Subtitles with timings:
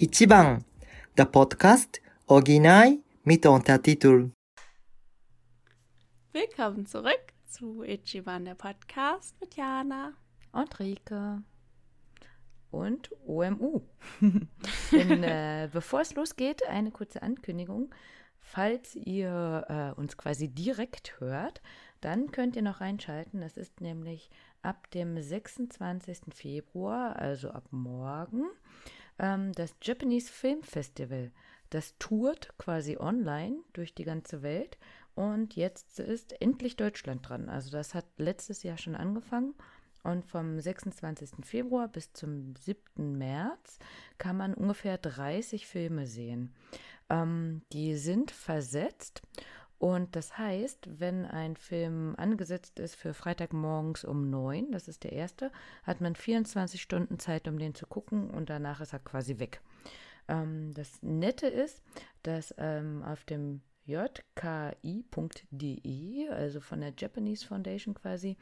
[0.00, 0.64] Ichiban,
[1.16, 4.30] der Podcast Original mit Untertitel.
[6.30, 10.12] Willkommen zurück zu Ichiban, der Podcast mit Jana
[10.52, 11.42] und Rike
[12.70, 13.80] und OMU.
[14.92, 17.92] Denn äh, bevor es losgeht, eine kurze Ankündigung.
[18.38, 21.60] Falls ihr äh, uns quasi direkt hört,
[22.00, 23.40] dann könnt ihr noch reinschalten.
[23.40, 24.30] Das ist nämlich
[24.62, 26.32] ab dem 26.
[26.32, 28.44] Februar, also ab morgen,
[29.18, 31.30] ähm, das Japanese Film Festival.
[31.70, 34.78] Das tourt quasi online durch die ganze Welt
[35.14, 37.48] und jetzt ist endlich Deutschland dran.
[37.48, 39.54] Also das hat letztes Jahr schon angefangen
[40.02, 41.44] und vom 26.
[41.44, 43.18] Februar bis zum 7.
[43.18, 43.78] März
[44.16, 46.54] kann man ungefähr 30 Filme sehen.
[47.10, 49.22] Ähm, die sind versetzt
[49.78, 55.12] und das heißt, wenn ein Film angesetzt ist für Freitagmorgens um 9, das ist der
[55.12, 55.52] erste,
[55.84, 59.60] hat man 24 Stunden Zeit, um den zu gucken und danach ist er quasi weg.
[60.26, 61.82] Ähm, das Nette ist,
[62.24, 64.68] dass ähm, auf dem jki.de,
[66.28, 68.36] also von der Japanese Foundation quasi,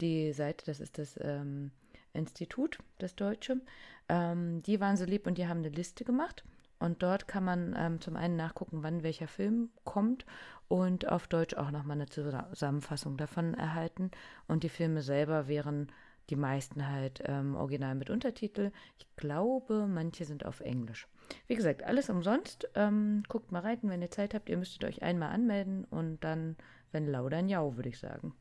[0.00, 1.72] die Seite, das ist das ähm,
[2.12, 3.62] Institut, das Deutsche,
[4.08, 6.44] ähm, die waren so lieb und die haben eine Liste gemacht.
[6.82, 10.26] Und dort kann man ähm, zum einen nachgucken, wann welcher Film kommt
[10.66, 14.10] und auf Deutsch auch nochmal eine Zusammenfassung davon erhalten.
[14.48, 15.92] Und die Filme selber wären
[16.28, 18.72] die meisten halt ähm, original mit Untertitel.
[18.98, 21.06] Ich glaube, manche sind auf Englisch.
[21.46, 22.68] Wie gesagt, alles umsonst.
[22.74, 24.48] Ähm, guckt mal rein, wenn ihr Zeit habt.
[24.48, 26.56] Ihr müsstet euch einmal anmelden und dann,
[26.90, 28.34] wenn lau, dann jau, würde ich sagen.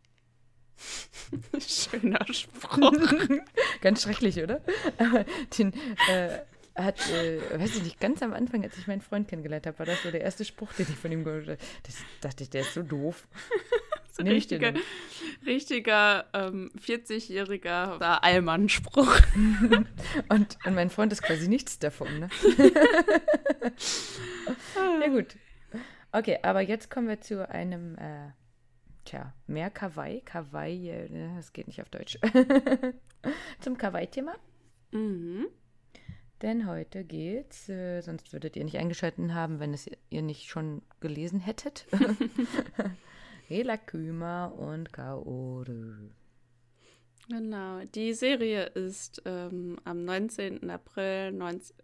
[1.60, 2.92] Schöner Spruch.
[3.82, 4.62] Ganz schrecklich, oder?
[5.60, 5.74] Den,
[6.10, 6.40] äh,
[6.76, 9.86] hat, äh, weiß ich nicht, ganz am Anfang, als ich meinen Freund kennengelernt habe, war
[9.86, 11.58] das so der erste Spruch, den ich von ihm gehört habe.
[11.84, 13.28] Das dachte ich, der ist so doof.
[14.12, 14.74] so Nimm richtiger,
[15.46, 19.16] richtiger ähm, 40-jähriger Allmann-Spruch.
[20.30, 22.30] und, und mein Freund ist quasi nichts davon, ne?
[25.02, 25.36] ja, gut.
[26.14, 28.32] Okay, aber jetzt kommen wir zu einem, äh,
[29.06, 30.22] tja, mehr Kawaii.
[30.22, 32.18] Kawaii, äh, das geht nicht auf Deutsch.
[33.60, 34.36] Zum Kawaii-Thema.
[34.92, 35.48] Mhm.
[36.42, 40.82] Denn heute geht's, äh, sonst würdet ihr nicht eingeschaltet haben, wenn es ihr nicht schon
[41.00, 41.86] gelesen hättet.
[43.48, 46.10] Helakuma und Kaoru.
[47.30, 50.70] Genau, die Serie ist ähm, am 19.
[50.70, 51.76] April 19,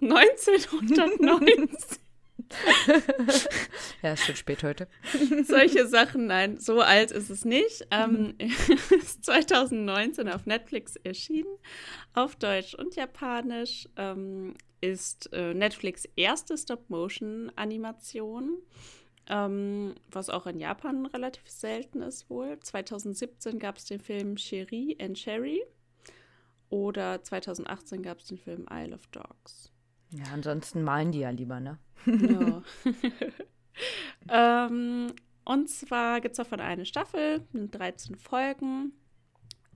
[0.00, 2.00] 1990
[4.02, 4.88] ja, es wird spät heute.
[5.44, 7.86] Solche Sachen, nein, so alt ist es nicht.
[7.90, 11.58] Ähm, ist 2019 auf Netflix erschienen,
[12.14, 13.88] auf Deutsch und Japanisch.
[13.96, 18.58] Ähm, ist äh, Netflix erste Stop-Motion-Animation,
[19.28, 22.58] ähm, was auch in Japan relativ selten ist wohl.
[22.60, 25.62] 2017 gab es den Film Cherie and Cherry
[26.68, 29.72] oder 2018 gab es den Film Isle of Dogs.
[30.10, 31.78] Ja, ansonsten malen die ja lieber, ne?
[32.06, 32.62] Ja.
[34.66, 35.12] ähm,
[35.44, 38.92] und zwar gibt es davon eine Staffel mit 13 Folgen.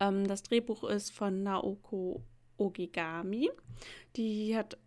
[0.00, 2.22] Ähm, das Drehbuch ist von Naoko
[2.56, 3.50] Ogigami.
[4.16, 4.78] Die hat,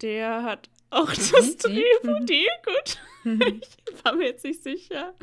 [0.00, 3.00] der hat auch mhm, das Drehbuch, die, gut.
[3.62, 5.14] ich war mir jetzt nicht sicher.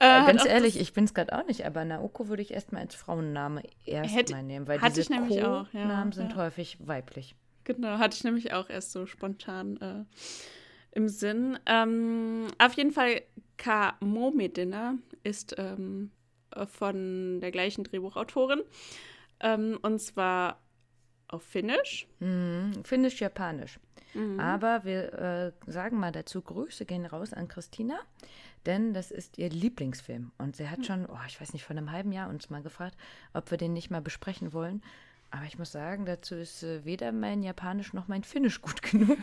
[0.00, 2.94] Äh, ganz ehrlich, ich bin es gerade auch nicht, aber Naoko würde ich erstmal als
[2.94, 6.36] Frauenname erstmal nehmen, weil diese Co-Namen ja, sind ja.
[6.36, 7.36] häufig weiblich.
[7.64, 10.04] Genau, hatte ich nämlich auch erst so spontan äh,
[10.92, 11.58] im Sinn.
[11.66, 13.22] Ähm, auf jeden Fall
[13.56, 16.10] Kamome Dinner ist ähm,
[16.66, 18.62] von der gleichen Drehbuchautorin.
[19.40, 20.60] Ähm, und zwar
[21.28, 22.06] auf Finnisch.
[22.20, 23.78] Mhm, Finnisch-Japanisch.
[24.14, 24.38] Mhm.
[24.38, 25.12] Aber wir
[25.66, 27.98] äh, sagen mal dazu, Grüße gehen raus an Christina,
[28.66, 30.32] denn das ist ihr Lieblingsfilm.
[30.38, 30.84] Und sie hat mhm.
[30.84, 32.96] schon, oh, ich weiß nicht, vor einem halben Jahr uns mal gefragt,
[33.32, 34.82] ob wir den nicht mal besprechen wollen.
[35.32, 39.18] Aber ich muss sagen, dazu ist äh, weder mein Japanisch noch mein Finnisch gut genug.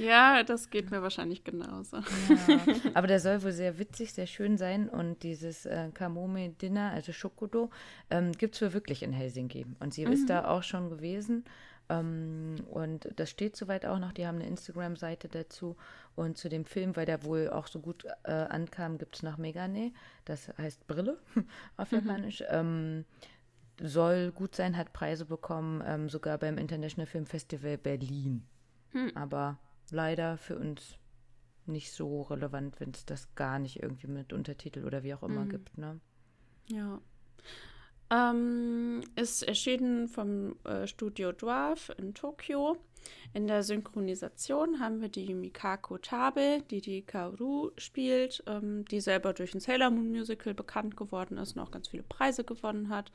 [0.00, 1.98] ja, das geht mir wahrscheinlich genauso.
[1.98, 2.60] Ja,
[2.94, 4.88] aber der soll wohl sehr witzig, sehr schön sein.
[4.88, 7.70] Und dieses äh, Kamome-Dinner, also Shokodo,
[8.10, 9.66] ähm, gibt es wohl wirklich in Helsinki.
[9.78, 10.12] Und sie mhm.
[10.12, 11.44] ist da auch schon gewesen.
[11.92, 14.12] Ähm, und das steht soweit auch noch.
[14.12, 15.76] Die haben eine Instagram-Seite dazu.
[16.14, 19.38] Und zu dem Film, weil der wohl auch so gut äh, ankam, gibt es noch
[19.38, 19.92] Megane.
[20.24, 21.18] Das heißt Brille
[21.76, 21.98] auf mhm.
[21.98, 22.42] Japanisch.
[22.48, 23.04] Ähm,
[23.80, 28.44] soll gut sein, hat Preise bekommen, ähm, sogar beim International Film Festival Berlin.
[28.90, 29.12] Hm.
[29.14, 29.58] Aber
[29.90, 30.98] leider für uns
[31.66, 35.44] nicht so relevant, wenn es das gar nicht irgendwie mit Untertitel oder wie auch immer
[35.44, 35.48] mhm.
[35.48, 35.78] gibt.
[35.78, 36.00] Ne?
[36.68, 37.00] Ja.
[38.12, 42.76] Ähm, ist erschienen vom äh, Studio Dwarf in Tokio.
[43.32, 49.32] In der Synchronisation haben wir die Mikako Tabe, die die Kaoru spielt, ähm, die selber
[49.32, 53.10] durch ein Sailor Moon Musical bekannt geworden ist und auch ganz viele Preise gewonnen hat.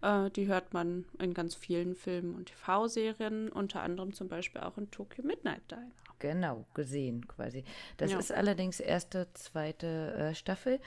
[0.00, 4.78] Äh, die hört man in ganz vielen Filmen und TV-Serien, unter anderem zum Beispiel auch
[4.78, 5.92] in Tokyo Midnight Diner.
[6.20, 7.62] Genau, gesehen quasi.
[7.96, 8.18] Das Ja.
[8.18, 10.80] ist allerdings erste, zweite äh, Staffel.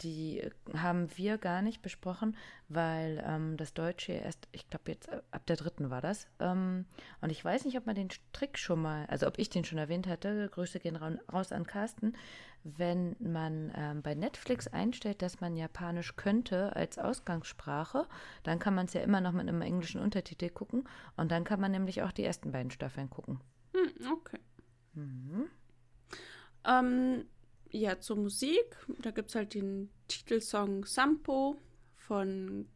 [0.00, 2.36] Die äh, haben wir gar nicht besprochen,
[2.68, 6.26] weil ähm, das Deutsche erst, ich glaube jetzt äh, ab der dritten war das.
[6.40, 6.86] Ähm,
[7.20, 9.78] und ich weiß nicht, ob man den Trick schon mal, also ob ich den schon
[9.78, 12.14] erwähnt hatte, Grüße gehen ra raus an Carsten,
[12.64, 18.06] wenn man ähm, bei Netflix einstellt, dass man Japanisch könnte als Ausgangssprache,
[18.42, 21.60] dann kann man es ja immer noch mit einem englischen Untertitel gucken und dann kann
[21.60, 23.40] man nämlich auch die ersten beiden Staffeln gucken.
[23.74, 24.38] Hm, okay.
[24.94, 25.50] Mhm.
[26.66, 27.24] Ähm,
[27.74, 28.76] ja, zur Musik.
[29.00, 31.56] Da gibt es halt den Titelsong Sampo
[31.96, 32.66] von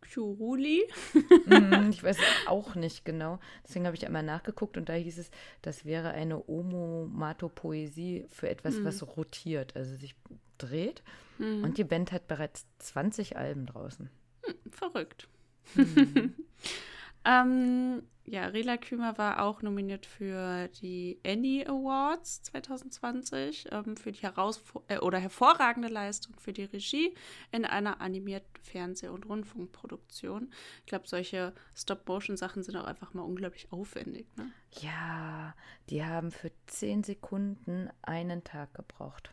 [0.00, 0.82] Kyuruli.
[1.46, 3.38] Mm, ich weiß auch nicht genau.
[3.64, 5.30] Deswegen habe ich einmal nachgeguckt und da hieß es,
[5.62, 10.16] das wäre eine Onomatopoesie für etwas, was rotiert, also sich
[10.58, 11.02] dreht.
[11.38, 14.10] Und die Band hat bereits 20 Alben draußen.
[14.72, 15.28] Verrückt.
[17.24, 24.20] ähm, ja, Rela Kümer war auch nominiert für die Annie Awards 2020 ähm, für die
[24.20, 27.14] herausfor äh, oder hervorragende Leistung für die Regie
[27.52, 30.52] in einer animierten Fernseh- und Rundfunkproduktion.
[30.80, 34.26] Ich glaube, solche Stop-Motion-Sachen sind auch einfach mal unglaublich aufwendig.
[34.36, 34.50] Ne?
[34.80, 35.54] Ja,
[35.88, 39.32] die haben für 10 Sekunden einen Tag gebraucht.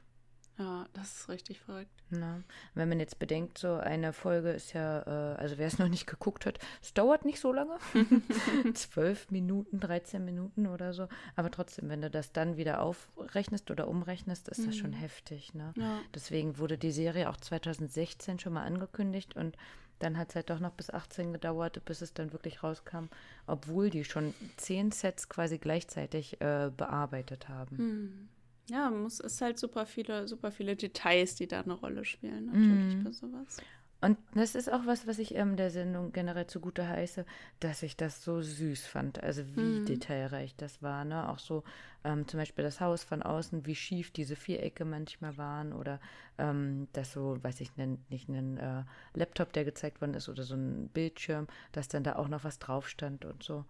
[0.58, 1.92] Ja, das ist richtig verrückt.
[2.10, 2.42] Na,
[2.76, 6.08] wenn man jetzt bedenkt, so eine Folge ist ja, äh, also wer es noch nicht
[6.08, 7.78] geguckt hat, es dauert nicht so lange.
[8.74, 11.10] Zwölf Minuten, 13 Minuten oder so.
[11.36, 15.54] Aber trotzdem, wenn du das dann wieder aufrechnest oder umrechnest, ist das schon heftig.
[15.54, 15.74] Ne?
[15.76, 16.00] Ja.
[16.14, 19.58] Deswegen wurde die Serie auch 2016 schon mal angekündigt und
[20.00, 23.06] dann hat es halt doch noch bis 18 gedauert, bis es dann wirklich rauskam,
[23.48, 28.30] obwohl die schon zehn Sets quasi gleichzeitig äh, bearbeitet haben.
[28.68, 32.98] Ja, muss, ist halt super viele, super viele Details, die da eine Rolle spielen, natürlich
[33.04, 33.58] bei sowas.
[34.02, 37.26] Und das ist auch was, was ich ähm, der Sendung generell zugute heiße,
[37.60, 39.24] dass ich das so süß fand.
[39.24, 41.06] Also wie detailreich das war.
[41.06, 41.28] Ne?
[41.30, 41.64] Auch so
[42.04, 45.74] ähm, zum Beispiel das Haus von außen, wie schief diese Vierecke manchmal waren.
[45.74, 46.00] Oder
[46.38, 48.84] ähm, dass so, weiß ich nen- nicht, ein äh,
[49.16, 52.60] Laptop, der gezeigt worden ist oder so ein Bildschirm, dass dann da auch noch was
[52.60, 53.66] drauf stand und so.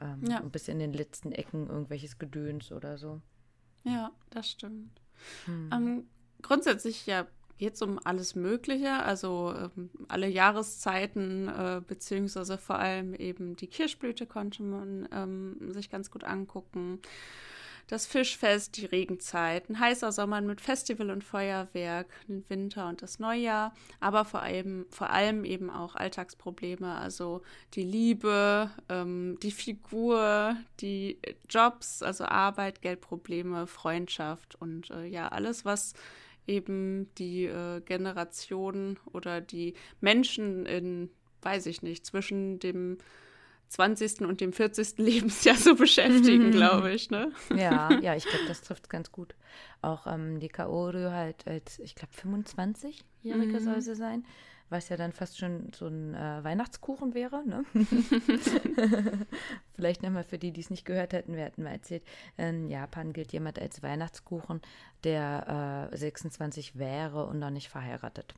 [0.00, 0.40] Ähm, Ja.
[0.40, 3.20] Und bis in den letzten Ecken irgendwelches Gedöns oder so.
[3.86, 5.00] Ja, das stimmt.
[5.48, 6.06] Ähm,
[6.42, 7.26] grundsätzlich ja
[7.58, 13.66] geht es um alles Mögliche, also ähm, alle Jahreszeiten, äh, beziehungsweise vor allem eben die
[13.66, 17.00] Kirschblüte konnte man ähm, sich ganz gut angucken.
[17.88, 23.20] Das Fischfest, die Regenzeit, ein heißer Sommer mit Festival und Feuerwerk, den Winter und das
[23.20, 27.42] Neujahr, aber vor allem, vor allem eben auch Alltagsprobleme, also
[27.74, 31.18] die Liebe, ähm, die Figur, die
[31.48, 35.94] Jobs, also Arbeit, Geldprobleme, Freundschaft und äh, ja, alles, was
[36.48, 41.10] eben die äh, Generation oder die Menschen in,
[41.42, 42.98] weiß ich nicht, zwischen dem
[43.68, 44.22] 20.
[44.22, 44.98] und dem 40.
[44.98, 47.32] Lebensjahr so beschäftigen, glaube ich, ne?
[47.54, 49.34] Ja, ja, ich glaube, das trifft ganz gut.
[49.82, 54.24] Auch ähm, die Kaoru halt als, ich glaube, 25-Jährige soll sie sein,
[54.68, 57.46] was ja dann fast schon so ein äh, Weihnachtskuchen wäre.
[57.46, 57.64] Ne?
[59.74, 62.02] Vielleicht nochmal für die, die es nicht gehört hätten, wir hatten mal erzählt,
[62.36, 64.60] in Japan gilt jemand als Weihnachtskuchen,
[65.04, 68.34] der äh, 26 wäre und noch nicht verheiratet.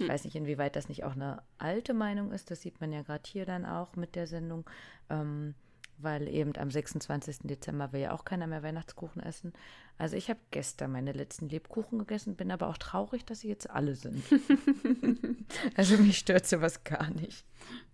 [0.00, 2.50] Ich weiß nicht, inwieweit das nicht auch eine alte Meinung ist.
[2.50, 4.68] Das sieht man ja gerade hier dann auch mit der Sendung,
[5.08, 5.54] ähm,
[5.98, 7.40] weil eben am 26.
[7.44, 9.52] Dezember will ja auch keiner mehr Weihnachtskuchen essen.
[9.98, 13.68] Also ich habe gestern meine letzten Lebkuchen gegessen, bin aber auch traurig, dass sie jetzt
[13.68, 14.24] alle sind.
[15.76, 17.44] also mich stört sowas gar nicht.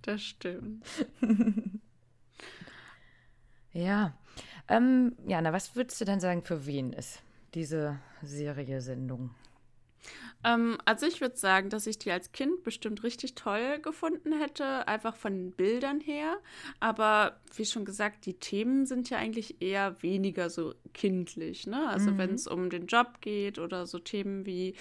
[0.03, 0.85] Das stimmt.
[3.77, 4.15] Ja,
[4.69, 7.21] ähm, Jana, was würdest du denn sagen, für wen ist
[7.53, 9.35] diese Serie-Sendung?
[10.45, 14.87] Ähm, also ich würde sagen, dass ich die als Kind bestimmt richtig toll gefunden hätte,
[14.87, 16.39] einfach von den Bildern her.
[16.81, 21.67] Aber wie schon gesagt, die Themen sind ja eigentlich eher weniger so kindlich.
[21.67, 21.89] Ne?
[21.89, 24.75] Also wenn es um den Job geht oder so Themen wie,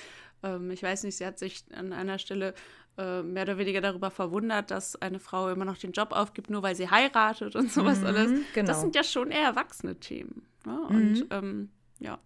[0.44, 2.54] ähm, ich weiß nicht, sie hat sich an einer Stelle
[2.98, 6.64] äh, mehr oder weniger darüber verwundert, dass eine Frau immer noch den Job aufgibt, nur
[6.64, 8.32] weil sie heiratet und sowas alles.
[8.54, 8.68] genau.
[8.68, 10.46] Das sind ja schon eher erwachsene Themen.
[10.66, 10.80] Ne?
[10.88, 11.70] Und ähm,
[12.00, 12.20] ja,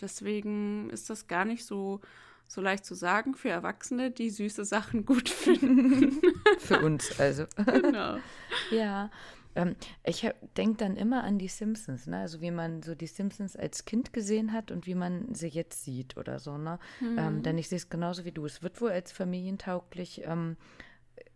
[0.00, 2.00] deswegen ist das gar nicht so,
[2.48, 6.20] so leicht zu sagen für Erwachsene, die süße Sachen gut finden.
[6.58, 7.44] Für uns also.
[7.56, 8.16] genau.
[8.70, 9.10] Ja,
[9.54, 12.18] ähm, ich denke dann immer an die Simpsons, ne?
[12.18, 15.84] Also wie man so die Simpsons als Kind gesehen hat und wie man sie jetzt
[15.84, 16.78] sieht oder so, ne?
[17.00, 18.46] Ähm, denn ich sehe es genauso wie du.
[18.46, 20.56] Es wird wohl als familientauglich ähm,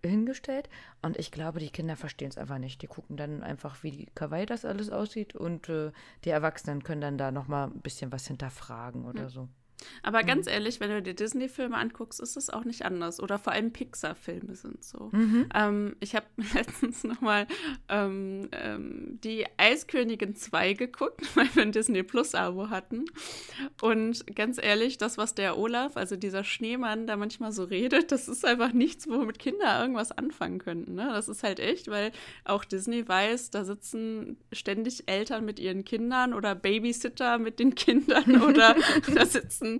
[0.03, 0.69] hingestellt
[1.03, 2.83] und ich glaube, die Kinder verstehen es einfach nicht.
[2.83, 5.93] Die gucken dann einfach, wie kawaii das alles aussieht und äh,
[6.25, 9.49] die Erwachsenen können dann da nochmal ein bisschen was hinterfragen oder so.
[10.03, 13.21] Aber ganz ehrlich, wenn du dir Disney-Filme anguckst, ist es auch nicht anders.
[13.21, 15.11] Oder vor allem Pixar-Filme sind so.
[15.13, 15.49] Mhm.
[15.55, 17.47] Ähm, ich habe letztens nochmal
[17.89, 23.05] ähm, ähm, die Eiskönigin 2 geguckt, weil wir ein Disney Plus-Abo hatten.
[23.81, 28.29] Und ganz ehrlich, das, was der Olaf, also dieser Schneemann, da manchmal so redet, das
[28.29, 30.95] ist einfach nichts, womit Kinder irgendwas anfangen könnten.
[30.95, 31.09] Ne?
[31.13, 32.13] Das ist halt echt, weil
[32.45, 38.43] auch Disney weiß, da sitzen ständig Eltern mit ihren Kindern oder Babysitter mit den Kindern
[38.43, 38.77] oder
[39.15, 39.72] da sitzen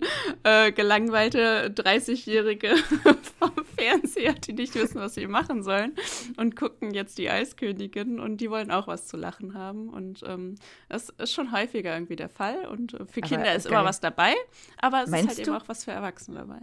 [0.43, 2.75] äh, gelangweilte 30-Jährige
[3.39, 5.93] vom Fernseher, die nicht wissen, was sie machen sollen
[6.37, 9.89] und gucken jetzt die Eiskönigin und die wollen auch was zu lachen haben.
[9.89, 10.55] Und ähm,
[10.89, 12.65] das ist schon häufiger irgendwie der Fall.
[12.67, 13.73] Und für Aber Kinder ist geil.
[13.73, 14.33] immer was dabei,
[14.81, 15.51] aber es Meinst ist halt du?
[15.51, 16.59] eben auch was für Erwachsene dabei.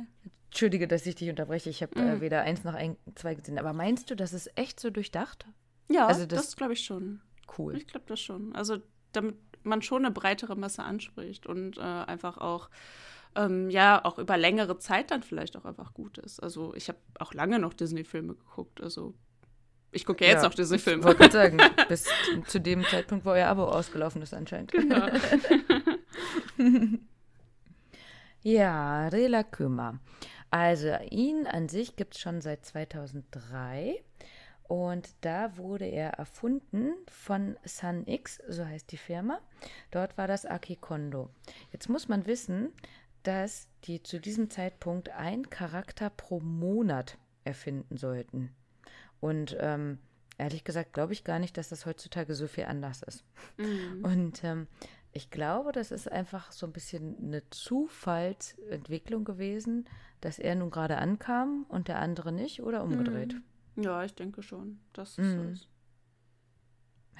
[0.47, 1.71] Entschuldige, dass ich dich unterbreche.
[1.71, 2.21] Ich habe äh, Mhm.
[2.21, 3.59] weder eins noch ein, zwei gesehen.
[3.59, 5.47] Aber meinst du, das ist echt so durchdacht?
[5.89, 7.21] Ja, Also das, das- glaube ich schon.
[7.59, 7.77] Cool.
[7.77, 8.55] Ich glaube das schon.
[8.55, 8.79] Also
[9.13, 12.71] damit man schon eine breitere Masse anspricht und äh, einfach auch
[13.37, 16.41] ähm, ja auch über längere Zeit dann vielleicht auch einfach gut ist.
[16.43, 18.81] Also ich habe auch lange noch Disney-Filme geguckt.
[18.81, 19.15] Also
[19.93, 21.03] ich gucke ja jetzt noch Ich Disney-Filme.
[21.05, 21.59] wollte gerade sagen,
[21.89, 22.09] bis
[22.47, 24.73] zu dem Zeitpunkt, wo euer Abo ausgelaufen ist anscheinend.
[24.73, 25.07] Genau.
[28.43, 30.01] Ja, Rela Kümer.
[30.51, 34.03] Also ihn an sich gibt es schon seit 2003
[34.65, 39.41] und da wurde er erfunden von Sun X, so heißt die Firma.
[39.91, 41.29] Dort war das Akikondo.
[41.73, 42.73] Jetzt muss man wissen,
[43.23, 48.51] dass die zu diesem Zeitpunkt ein Charakter pro Monat erfinden sollten.
[49.21, 49.99] Und ähm,
[50.39, 53.25] ehrlich gesagt glaube ich gar nicht, dass das heutzutage so viel anders ist.
[53.59, 54.05] Mhm.
[54.05, 54.67] Und ähm,
[55.13, 59.89] ich glaube, das ist einfach so ein bisschen eine Zufallsentwicklung gewesen,
[60.21, 63.35] dass er nun gerade ankam und der andere nicht oder umgedreht.
[63.77, 65.37] Ja, ich denke schon, dass es Mhm.
[65.37, 65.69] so ist.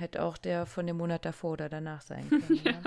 [0.01, 2.61] Hätte auch der von dem Monat davor oder danach sein können.
[2.65, 2.81] ja.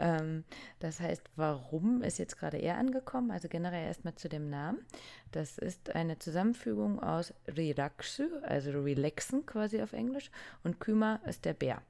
[0.00, 0.44] ähm,
[0.80, 3.30] das heißt, warum ist jetzt gerade er angekommen?
[3.30, 4.78] Also generell erstmal zu dem Namen.
[5.30, 10.30] Das ist eine Zusammenfügung aus Relaxu, also relaxen quasi auf Englisch,
[10.64, 11.82] und Küma ist der Bär.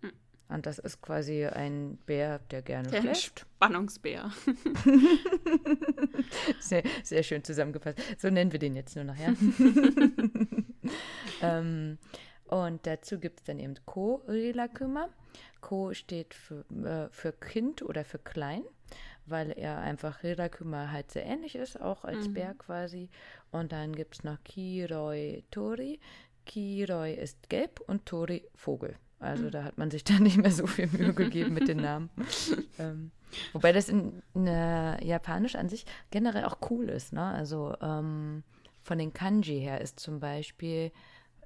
[0.00, 0.12] Mhm.
[0.48, 3.40] Und das ist quasi ein Bär, der gerne Der schläft.
[3.40, 4.32] Spannungsbär.
[6.60, 7.98] Sehr, sehr schön zusammengefasst.
[8.18, 9.32] So nennen wir den jetzt nur noch, ja?
[11.42, 11.98] ähm,
[12.48, 15.08] und dazu gibt es dann eben Ko-Relakümer.
[15.60, 18.62] Ko steht für, äh, für Kind oder für klein,
[19.26, 22.34] weil er einfach Relakümer halt sehr ähnlich ist, auch als Mhm.
[22.34, 23.10] Bär quasi.
[23.50, 26.00] Und dann gibt es noch Kiroi Tori.
[26.46, 28.96] Kiroi ist gelb und Tori Vogel.
[29.20, 32.08] Also da hat man sich dann nicht mehr so viel Mühe gegeben mit den Namen.
[32.78, 33.10] ähm,
[33.52, 37.12] wobei das in, in äh, Japanisch an sich generell auch cool ist.
[37.12, 37.24] Ne?
[37.24, 38.44] Also ähm,
[38.82, 40.92] von den Kanji her ist zum Beispiel,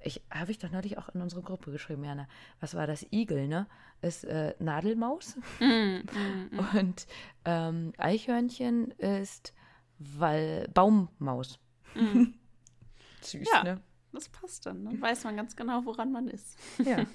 [0.03, 2.27] ich habe ich doch neulich auch in unsere Gruppe geschrieben, Jana.
[2.59, 3.05] Was war das?
[3.11, 3.67] Igel, ne?
[4.01, 6.59] Ist äh, Nadelmaus Mhm, mhm, mhm.
[6.79, 7.07] und
[7.45, 9.53] ähm, Eichhörnchen ist
[9.99, 11.59] Wal Baummaus.
[11.95, 12.33] Mhm.
[13.21, 13.63] Süß, Ja.
[13.63, 13.81] ne?
[14.11, 14.85] Das passt dann.
[14.85, 16.57] Dann weiß man ganz genau, woran man ist.
[16.85, 17.05] Ja,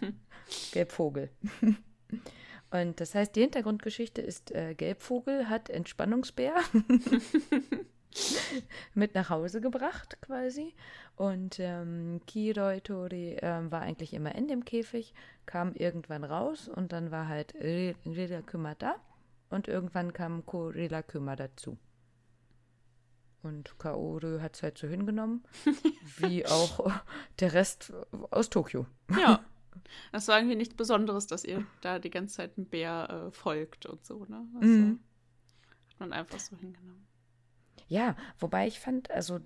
[0.73, 1.30] Gelbvogel.
[2.71, 6.54] Und das heißt, die Hintergrundgeschichte ist, äh, Gelbvogel hat Entspannungsbär
[8.94, 10.75] mit nach Hause gebracht quasi.
[11.16, 15.14] Und ähm, Kiroi Tori ähm, war eigentlich immer in dem Käfig,
[15.46, 18.96] kam irgendwann raus und dann war halt Rela Kümmer da
[19.50, 21.78] und irgendwann kam Korela Kümmer dazu.
[23.42, 25.44] Und Kaoru hat es halt so hingenommen,
[26.18, 26.90] wie auch
[27.40, 27.92] der Rest
[28.30, 28.87] aus Tokio.
[29.18, 29.44] Ja.
[30.10, 33.87] Das war irgendwie nichts Besonderes, dass ihr da die ganze Zeit ein Bär äh, folgt
[33.87, 34.44] und so, ne?
[34.60, 34.98] Also Mhm.
[35.90, 37.06] hat man einfach so hingenommen.
[37.88, 39.38] Ja, wobei ich fand, also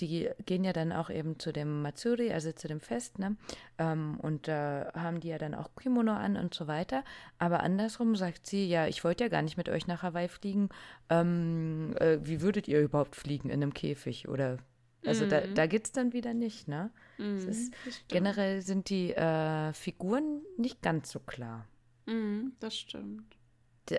[0.00, 3.36] die gehen ja dann auch eben zu dem Matsuri, also zu dem Fest, ne?
[3.78, 7.04] Ähm, und da haben die ja dann auch Kimono an und so weiter.
[7.38, 10.70] Aber andersrum sagt sie, ja, ich wollte ja gar nicht mit euch nach Hawaii fliegen.
[11.08, 14.28] Ähm, äh, wie würdet ihr überhaupt fliegen in einem Käfig?
[14.28, 14.58] Oder
[15.06, 15.54] also da, Mhm.
[15.54, 16.90] da geht's dann wieder nicht, ne?
[17.18, 17.72] Mhm, ist.
[18.08, 21.66] Generell sind die äh, Figuren nicht ganz so klar.
[22.06, 23.36] Mhm, das stimmt.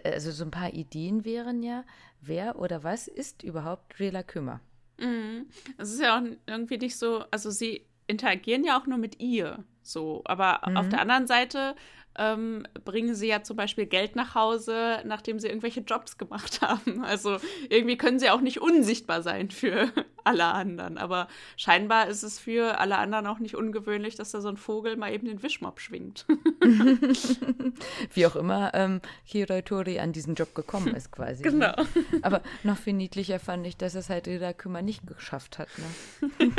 [0.04, 1.84] Also so ein paar Ideen wären ja,
[2.22, 4.60] wer oder was ist überhaupt Rela Kümmer?
[5.00, 5.48] Mhm.
[5.78, 9.64] Es ist ja auch irgendwie nicht so, also sie interagieren ja auch nur mit ihr,
[9.82, 10.22] so.
[10.26, 10.90] Aber auf Mhm.
[10.92, 11.76] der anderen Seite
[12.18, 17.04] ähm, bringen sie ja zum Beispiel Geld nach Hause, nachdem sie irgendwelche Jobs gemacht haben.
[17.04, 17.38] Also
[17.70, 19.92] irgendwie können sie auch nicht unsichtbar sein für
[20.24, 20.98] alle anderen.
[20.98, 24.96] Aber scheinbar ist es für alle anderen auch nicht ungewöhnlich, dass da so ein Vogel
[24.98, 26.26] mal eben den Wischmopp schwingt.
[28.14, 31.44] Wie auch immer ähm, Hiroi Tori an diesen Job gekommen ist quasi.
[31.44, 31.74] Genau.
[32.22, 35.70] Aber noch viel niedlicher fand ich, dass es halt Rela Kümmer nicht geschafft hat.
[35.78, 36.52] Ne?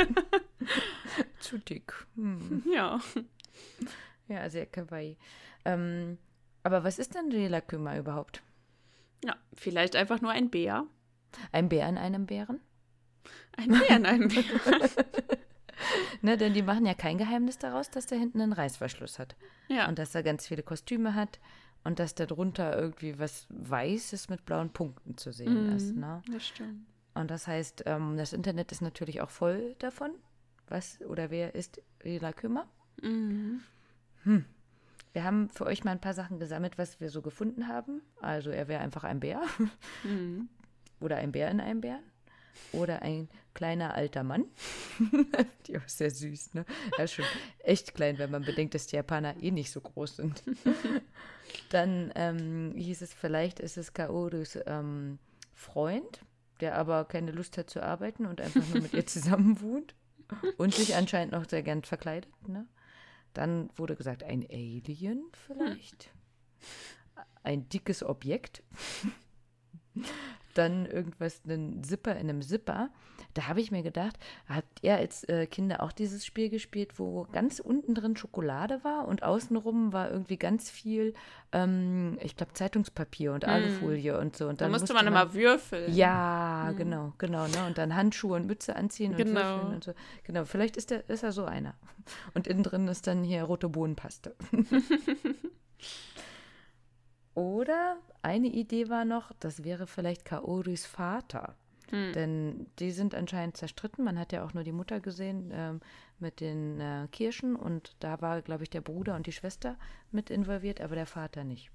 [1.39, 1.93] Zu dick.
[2.15, 2.63] Hm.
[2.71, 2.99] Ja.
[4.27, 5.17] Ja, sehr kawaii.
[5.65, 6.17] Ähm,
[6.63, 8.41] aber was ist denn Rilaküma überhaupt?
[9.23, 10.85] Ja, vielleicht einfach nur ein Bär.
[11.51, 12.59] Ein Bär in einem Bären?
[13.57, 14.43] Ein Bär in einem Bär.
[16.21, 19.35] Ne, denn die machen ja kein Geheimnis daraus, dass der hinten einen Reißverschluss hat.
[19.67, 19.87] Ja.
[19.87, 21.39] Und dass er ganz viele Kostüme hat
[21.83, 25.95] und dass da drunter irgendwie was Weißes mit blauen Punkten zu sehen ist.
[25.95, 26.21] Ne?
[26.31, 26.85] Das stimmt.
[27.13, 30.11] Und das heißt, ähm, das Internet ist natürlich auch voll davon.
[30.67, 32.67] Was oder wer ist Lila Kümmer?
[33.01, 33.61] Mhm.
[35.13, 38.01] Wir haben für euch mal ein paar Sachen gesammelt, was wir so gefunden haben.
[38.21, 39.41] Also er wäre einfach ein Bär
[40.03, 40.49] Mhm.
[40.99, 42.03] oder ein Bär in einem Bären
[42.71, 44.45] oder ein kleiner alter Mann.
[45.67, 46.65] die ist sehr süß, ne?
[46.97, 47.25] Er ist schon
[47.59, 50.43] echt klein, wenn man bedenkt, dass die Japaner eh nicht so groß sind.
[51.69, 55.19] Dann ähm, hieß es, vielleicht ist es Kaorus ähm,
[55.53, 56.21] Freund,
[56.61, 59.95] der aber keine Lust hat zu arbeiten und einfach nur mit ihr zusammen wohnt
[60.57, 62.31] und sich anscheinend noch sehr gern verkleidet.
[62.47, 62.67] Ne?
[63.37, 66.11] Dann wurde gesagt, ein Alien vielleicht.
[67.43, 68.63] Ein dickes Objekt.
[70.57, 72.89] Dann irgendwas, einen Zipper in einem Zipper.
[73.33, 77.27] Da habe ich mir gedacht, habt ihr als äh, Kinder auch dieses Spiel gespielt, wo
[77.31, 81.13] ganz unten drin Schokolade war und außenrum war irgendwie ganz viel,
[81.51, 84.47] ähm, ich glaube, Zeitungspapier und Alufolie und so.
[84.47, 85.93] Und Da dann musste man immer würfeln.
[85.93, 87.45] ja, genau, genau.
[87.47, 87.65] Ne?
[87.67, 89.39] Und dann Handschuhe und Mütze anziehen und Genau.
[89.39, 89.93] würfeln und so.
[90.23, 91.75] Genau, vielleicht ist, der, ist er so einer.
[92.33, 94.35] Und innen drin ist dann hier rote Bohnenpaste.
[97.37, 101.55] Oder eine Idee war noch, das wäre vielleicht Kaoris Vater.
[101.91, 102.11] Hm.
[102.13, 104.03] Denn die sind anscheinend zerstritten.
[104.03, 105.79] Man hat ja auch nur die Mutter gesehen ähm,
[106.17, 109.77] mit den äh, Kirschen und da war, glaube ich, der Bruder und die Schwester
[110.09, 111.69] mit involviert, aber der Vater nicht.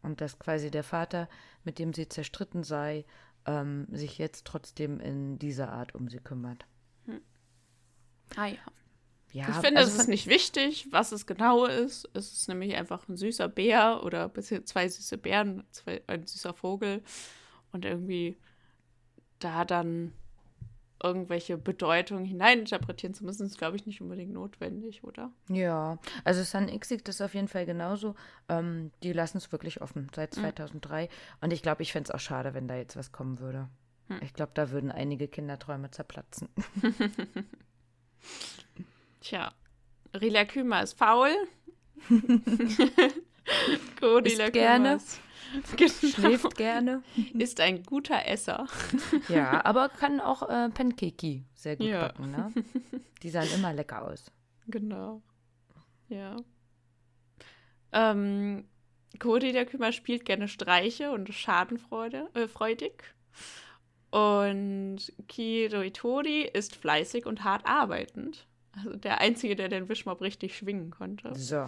[0.00, 1.28] Und dass quasi der Vater,
[1.62, 3.04] mit dem sie zerstritten sei,
[3.44, 6.64] ähm, sich jetzt trotzdem in dieser Art um sie kümmert.
[8.34, 8.56] Ah ja.
[9.36, 12.08] Ja, Ich finde, also es ist nicht wichtig, was es genau ist.
[12.14, 16.54] Es ist nämlich einfach ein süßer Bär oder bisschen zwei süße Bären, zwei, ein süßer
[16.54, 17.02] Vogel.
[17.70, 18.38] Und irgendwie
[19.38, 20.14] da dann
[21.02, 25.30] irgendwelche Bedeutungen hineininterpretieren zu müssen, ist, glaube ich, nicht unbedingt notwendig, oder?
[25.50, 28.14] Ja, also Sun X sieht das auf jeden Fall genauso.
[28.48, 31.10] Ähm, die lassen es wirklich offen seit 2003.
[31.42, 33.68] Und ich glaube, ich fände es auch schade, wenn da jetzt was kommen würde.
[34.22, 36.48] Ich glaube, da würden einige Kinderträume zerplatzen.
[39.26, 39.52] Tja,
[40.14, 41.30] Rila Kümer ist faul.
[44.24, 45.00] Isst gerne.
[45.76, 45.90] Genau.
[45.90, 47.02] Schläft gerne.
[47.38, 48.66] Ist ein guter Esser.
[49.28, 52.08] Ja, aber kann auch äh, Pancakey sehr gut Ja.
[52.08, 52.52] backen, ne?
[53.22, 54.30] Die sahen immer lecker aus.
[54.66, 55.22] Genau.
[56.08, 56.36] Ja.
[57.92, 58.68] Ähm,
[59.20, 63.14] Cody der Kümer spielt gerne Streiche und schadenfreude, äh, freudig.
[64.10, 68.46] Und Kiro Itori ist fleißig und hart arbeitend.
[68.76, 71.34] Also der Einzige, der den Wischmob richtig schwingen konnte.
[71.34, 71.66] So.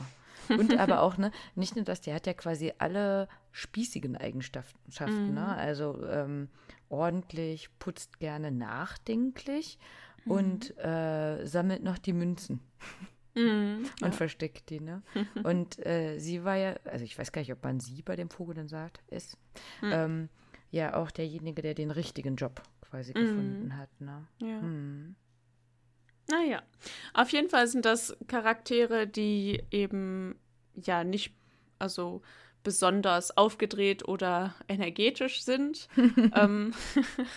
[0.48, 5.34] Und aber auch, ne, nicht nur das, der hat ja quasi alle spießigen Eigenschaften, Mhm.
[5.34, 5.46] ne?
[5.56, 6.48] Also ähm,
[6.88, 9.78] ordentlich, putzt gerne nachdenklich
[10.26, 12.60] und äh, sammelt noch die Münzen
[13.34, 13.84] Mhm.
[14.02, 15.02] und versteckt die, ne?
[15.42, 18.30] Und äh, sie war ja, also ich weiß gar nicht, ob man sie bei dem
[18.30, 19.36] Vogel dann sagt, ist,
[19.80, 19.90] Hm.
[19.92, 20.28] ähm,
[20.70, 23.20] ja auch derjenige, der den richtigen Job quasi Mhm.
[23.20, 24.26] gefunden hat, ne?
[24.40, 24.60] Ja.
[26.30, 26.62] Naja,
[27.14, 30.38] auf jeden Fall sind das Charaktere, die eben
[30.74, 31.34] ja nicht,
[31.78, 32.22] also
[32.62, 35.88] besonders aufgedreht oder energetisch sind.
[36.34, 36.74] ähm,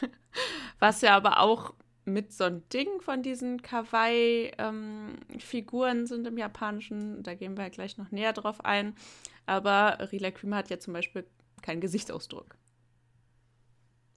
[0.80, 1.74] was ja aber auch
[2.04, 7.24] mit so ein Ding von diesen Kawaii-Figuren sind im Japanischen.
[7.24, 8.96] Da gehen wir gleich noch näher drauf ein.
[9.46, 11.26] Aber Rila Kümer hat ja zum Beispiel
[11.62, 12.58] keinen Gesichtsausdruck.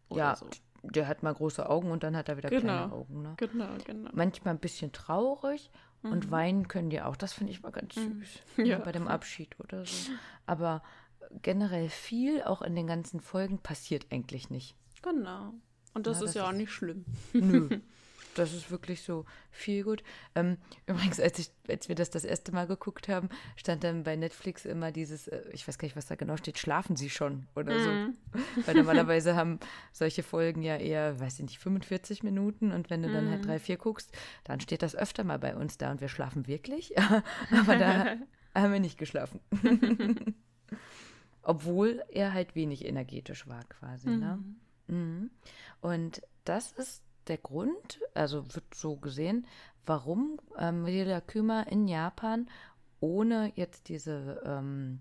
[0.08, 0.48] Oder Ja, so.
[0.90, 2.60] Der hat mal große Augen und dann hat er wieder Genau.
[2.62, 3.34] kleine Augen, ne?
[3.36, 4.10] Genau, genau.
[4.12, 5.70] manchmal ein bisschen traurig
[6.02, 7.16] und weinen können die auch.
[7.16, 8.04] Das finde ich mal ganz süß.
[8.56, 8.64] Mhm.
[8.66, 8.78] Ja.
[8.78, 10.10] Bei dem Abschied oder so.
[10.46, 10.82] Aber
[11.42, 14.76] generell viel, auch in den ganzen Folgen, passiert eigentlich nicht.
[15.02, 15.54] Genau.
[15.94, 17.04] Und das Ja, ist das ja auch ist- nicht schlimm.
[17.32, 17.68] Nö.
[18.34, 20.02] Das ist wirklich so viel gut.
[20.34, 24.16] Ähm, übrigens, als, ich, als wir das das erste Mal geguckt haben, stand dann bei
[24.16, 27.46] Netflix immer dieses, äh, ich weiß gar nicht, was da genau steht, schlafen Sie schon
[27.54, 27.90] oder so.
[28.66, 29.58] Weil normalerweise haben
[29.92, 33.58] solche Folgen ja eher, weiß ich nicht, 45 Minuten und wenn du dann halt drei,
[33.58, 34.10] vier guckst,
[34.44, 36.94] dann steht das öfter mal bei uns da und wir schlafen wirklich.
[37.50, 38.16] Aber da
[38.54, 39.40] haben wir nicht geschlafen.
[41.42, 44.08] Obwohl er halt wenig energetisch war quasi.
[44.08, 44.42] Ne?
[44.86, 45.30] Mhm.
[45.80, 49.46] Und das ist der Grund, also wird so gesehen,
[49.86, 52.48] warum ähm, Rila Küma in Japan
[53.00, 55.00] ohne jetzt diese ähm,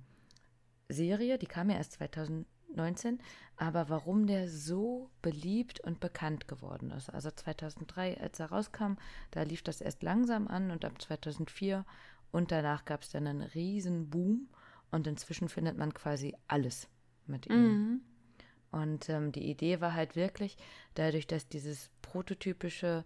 [0.90, 3.20] Serie, die kam ja erst 2007 2019,
[3.58, 7.10] aber warum der so beliebt und bekannt geworden ist.
[7.10, 8.94] Also 2003, als er rauskam,
[9.32, 11.86] da lief das erst langsam an und ab 2004
[12.32, 14.50] und danach gab es dann einen riesen Boom
[14.92, 16.88] und inzwischen findet man quasi alles
[17.26, 17.56] mit ihm.
[17.56, 18.02] Mhm.
[18.74, 20.58] Und ähm, die Idee war halt wirklich,
[20.96, 23.06] dadurch, dass dieses prototypische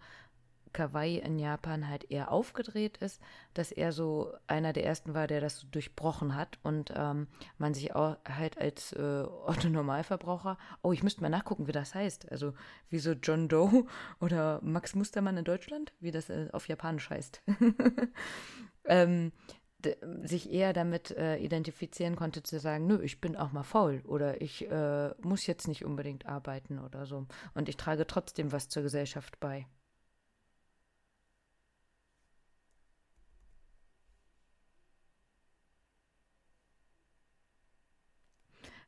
[0.73, 3.21] Kawaii in Japan halt eher aufgedreht ist,
[3.53, 7.27] dass er so einer der ersten war, der das so durchbrochen hat und ähm,
[7.57, 11.95] man sich auch halt als äh, Otto Normalverbraucher, oh, ich müsste mal nachgucken, wie das
[11.95, 12.31] heißt.
[12.31, 12.53] Also
[12.89, 13.85] wie so John Doe
[14.21, 17.41] oder Max Mustermann in Deutschland, wie das äh, auf Japanisch heißt.
[18.85, 19.31] ähm,
[20.23, 24.41] sich eher damit äh, identifizieren konnte, zu sagen, nö, ich bin auch mal faul oder
[24.41, 27.27] ich äh, muss jetzt nicht unbedingt arbeiten oder so.
[27.53, 29.67] Und ich trage trotzdem was zur Gesellschaft bei.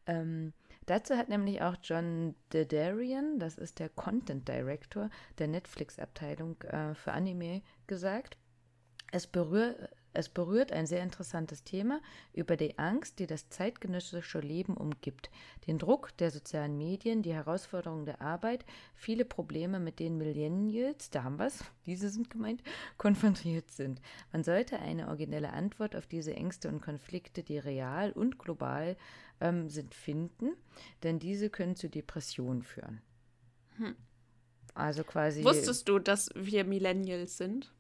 [0.08, 0.54] Ähm,
[0.88, 7.12] dazu hat nämlich auch John Dedarian, das ist der Content Director der Netflix-Abteilung äh, für
[7.12, 8.38] Anime, gesagt,
[9.12, 12.02] es berührt, es berührt ein sehr interessantes Thema
[12.34, 15.30] über die Angst, die das zeitgenössische Leben umgibt,
[15.68, 21.24] den Druck der sozialen Medien, die Herausforderungen der Arbeit, viele Probleme, mit denen Millennials, da
[21.24, 22.62] haben wir es, diese sind gemeint,
[22.98, 24.02] konfrontiert sind.
[24.32, 28.98] Man sollte eine originelle Antwort auf diese Ängste und Konflikte, die real und global
[29.42, 30.52] ähm, sind, finden,
[31.04, 33.02] denn diese können zu Depressionen führen.
[33.78, 33.96] Hm.
[34.74, 35.44] Also quasi.
[35.44, 37.74] Wusstest du, dass wir Millennials sind?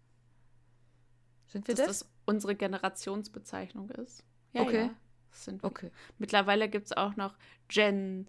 [1.49, 1.88] Sind wir das?
[1.88, 4.24] das unsere Generationsbezeichnung ist.
[4.54, 4.84] Ja, Okay.
[4.84, 4.89] ja,
[5.32, 5.68] das sind wir.
[5.68, 5.92] Okay.
[6.18, 7.36] Mittlerweile gibt es auch noch
[7.68, 8.28] Gen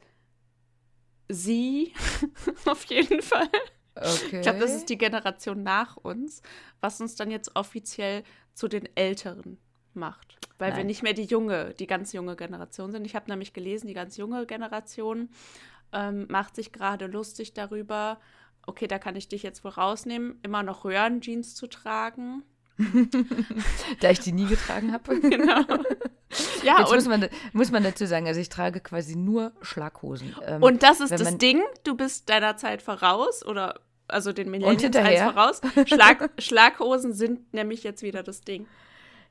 [1.31, 1.93] Z,
[2.67, 3.49] auf jeden Fall.
[3.95, 4.37] Okay.
[4.37, 6.43] Ich glaube, das ist die Generation nach uns,
[6.81, 9.59] was uns dann jetzt offiziell zu den Älteren
[9.95, 10.39] macht.
[10.59, 10.87] Weil wir Nein.
[10.87, 13.05] nicht mehr die junge, die ganz junge Generation sind.
[13.05, 15.31] Ich habe nämlich gelesen, die ganz junge Generation
[15.93, 18.21] ähm, macht sich gerade lustig darüber,
[18.67, 22.43] okay, da kann ich dich jetzt wohl rausnehmen, immer noch Röhrenjeans zu tragen.
[24.01, 25.21] Da ich die nie getragen habe.
[25.21, 25.65] Genau.
[26.63, 30.37] Ja, Jetzt muss und, man, muss man dazu sagen, also ich trage quasi nur Schlaghosen.
[30.47, 34.97] Ähm, und das ist das Ding, du bist deiner Zeit voraus oder also den Millennials
[34.97, 35.61] eins voraus.
[35.87, 38.67] Schlag, Schlaghosen sind nämlich jetzt wieder das Ding.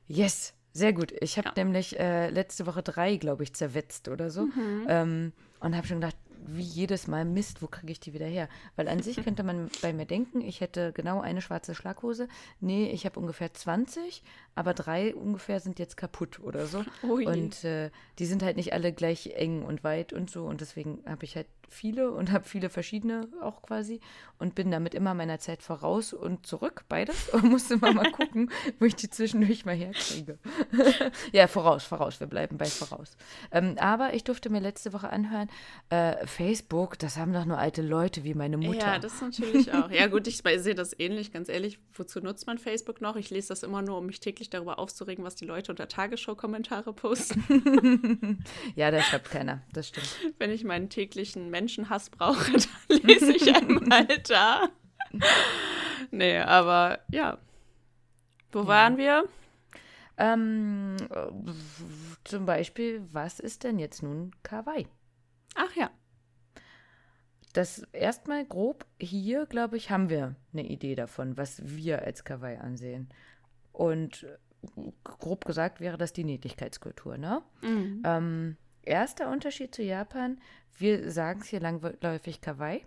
[0.08, 1.12] Yes, sehr gut.
[1.20, 1.64] Ich habe Ja.
[1.64, 4.42] nämlich äh, letzte Woche drei, glaube ich, zerwetzt oder so.
[4.42, 4.86] Mhm.
[4.88, 8.48] Ähm, und habe schon gedacht, wie jedes Mal Mist, wo kriege ich die wieder her?
[8.76, 12.28] Weil an sich könnte man bei mir denken, ich hätte genau eine schwarze Schlaghose.
[12.60, 14.22] Nee, ich habe ungefähr 20,
[14.54, 16.84] aber drei ungefähr sind jetzt kaputt oder so.
[17.02, 17.20] Oh.
[17.28, 20.44] Und äh, die sind halt nicht alle gleich eng und weit und so.
[20.46, 24.00] Und deswegen habe ich halt viele und habe viele verschiedene auch quasi
[24.38, 27.28] und bin damit immer meiner Zeit voraus und zurück, beides.
[27.28, 30.38] Und musste immer mal gucken, wo ich die zwischendurch mal herkriege.
[31.32, 32.18] ja, voraus, voraus.
[32.20, 33.16] Wir bleiben bei voraus.
[33.52, 35.48] Ähm, aber ich durfte mir letzte Woche anhören,
[35.90, 38.78] äh, Facebook, das haben doch nur alte Leute wie meine Mutter.
[38.78, 39.90] Ja, das natürlich auch.
[39.90, 41.78] Ja, gut, ich sehe das ähnlich, ganz ehrlich.
[41.92, 43.16] Wozu nutzt man Facebook noch?
[43.16, 46.92] Ich lese das immer nur, um mich täglich darüber aufzuregen, was die Leute unter Tagesschau-Kommentare
[46.94, 48.42] posten.
[48.74, 49.62] ja, da schreibt keiner.
[49.72, 50.08] Das stimmt.
[50.38, 52.52] Wenn ich meinen täglichen Menschenhass brauche,
[52.88, 54.68] dann lese ich einmal da.
[56.10, 57.38] Nee, aber ja.
[58.52, 59.24] Wo waren wir?
[60.16, 61.52] Ähm, äh,
[62.24, 64.86] zum Beispiel, was ist denn jetzt nun Kawaii?
[65.54, 65.90] Ach ja.
[67.52, 72.56] Das erstmal grob hier, glaube ich, haben wir eine Idee davon, was wir als Kawaii
[72.56, 73.08] ansehen.
[73.72, 77.42] Und äh, grob gesagt wäre das die Niedlichkeitskultur, ne?
[77.62, 78.02] Mhm.
[78.04, 80.40] Ähm, erster Unterschied zu Japan,
[80.78, 82.84] wir sagen es hier langläufig Kawaii.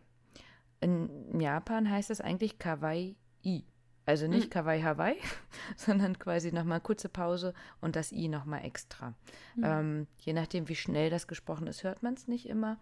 [0.79, 3.63] In Japan heißt es eigentlich Kawaii-i.
[4.05, 4.49] Also nicht Mhm.
[4.49, 5.15] Kawaii Hawaii,
[5.77, 9.13] sondern quasi nochmal kurze Pause und das i nochmal extra.
[9.55, 9.63] Mhm.
[9.63, 12.79] Ähm, je nachdem, wie schnell das gesprochen ist, hört man es nicht immer.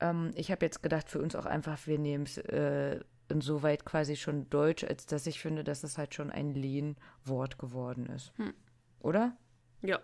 [0.00, 2.98] Ähm, ich habe jetzt gedacht, für uns auch einfach, wir nehmen es äh,
[3.28, 8.06] insoweit quasi schon deutsch, als dass ich finde, dass es halt schon ein Lehnwort geworden
[8.06, 8.32] ist.
[8.36, 8.52] Hm.
[8.98, 9.36] Oder?
[9.82, 10.00] Ja.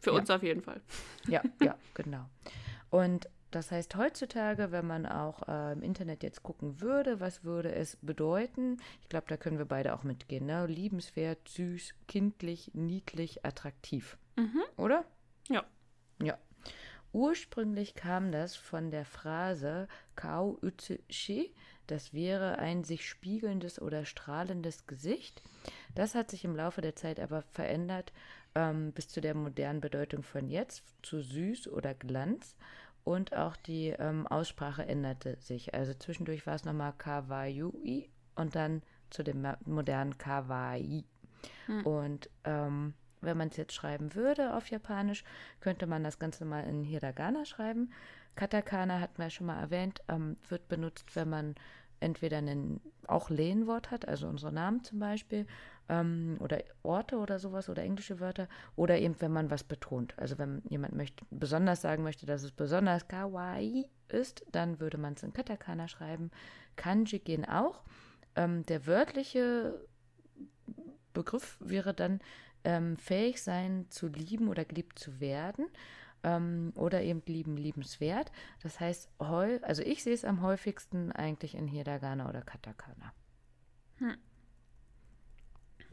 [0.00, 0.16] Für Ja.
[0.18, 0.80] uns auf jeden Fall.
[1.28, 2.26] Ja, ja, genau.
[2.90, 7.72] Und das heißt, heutzutage, wenn man auch äh, im Internet jetzt gucken würde, was würde
[7.74, 8.78] es bedeuten?
[9.02, 10.46] Ich glaube, da können wir beide auch mitgehen.
[10.46, 10.66] Ne?
[10.66, 14.16] Liebenswert, süß, kindlich, niedlich, attraktiv.
[14.36, 14.62] Mhm.
[14.76, 15.04] Oder?
[15.48, 15.64] Ja.
[16.22, 16.38] Ja.
[17.12, 20.58] Ursprünglich kam das von der Phrase Kao
[21.08, 21.52] Shi,
[21.90, 25.42] das wäre ein sich spiegelndes oder strahlendes Gesicht.
[25.94, 28.12] Das hat sich im Laufe der Zeit aber verändert
[28.54, 32.56] ähm, bis zu der modernen Bedeutung von jetzt, zu süß oder Glanz.
[33.02, 35.74] Und auch die ähm, Aussprache änderte sich.
[35.74, 41.04] Also zwischendurch war es nochmal Kawaii und dann zu dem modernen Kawaii.
[41.66, 41.86] Hm.
[41.86, 45.24] Und ähm, wenn man es jetzt schreiben würde auf Japanisch,
[45.60, 47.92] könnte man das Ganze mal in Hiragana schreiben.
[48.36, 51.54] Katakana hatten wir ja schon mal erwähnt, ähm, wird benutzt, wenn man
[52.00, 55.46] entweder ein auch Lehnwort hat, also unsere Namen zum Beispiel,
[55.88, 60.14] ähm, oder Orte oder sowas oder englische Wörter, oder eben wenn man was betont.
[60.16, 65.14] Also wenn jemand möchte, besonders sagen möchte, dass es besonders kawaii ist, dann würde man
[65.14, 66.30] es in Katakana schreiben.
[66.76, 67.82] Kanji gehen auch.
[68.36, 69.86] Ähm, der wörtliche
[71.12, 72.20] Begriff wäre dann
[72.62, 75.66] ähm, fähig sein zu lieben oder geliebt zu werden
[76.24, 78.30] ähm, oder eben lieben, liebenswert.
[78.62, 83.12] Das heißt, heu, also ich sehe es am häufigsten eigentlich in Hiragana oder Katakana.
[83.98, 84.16] Hm.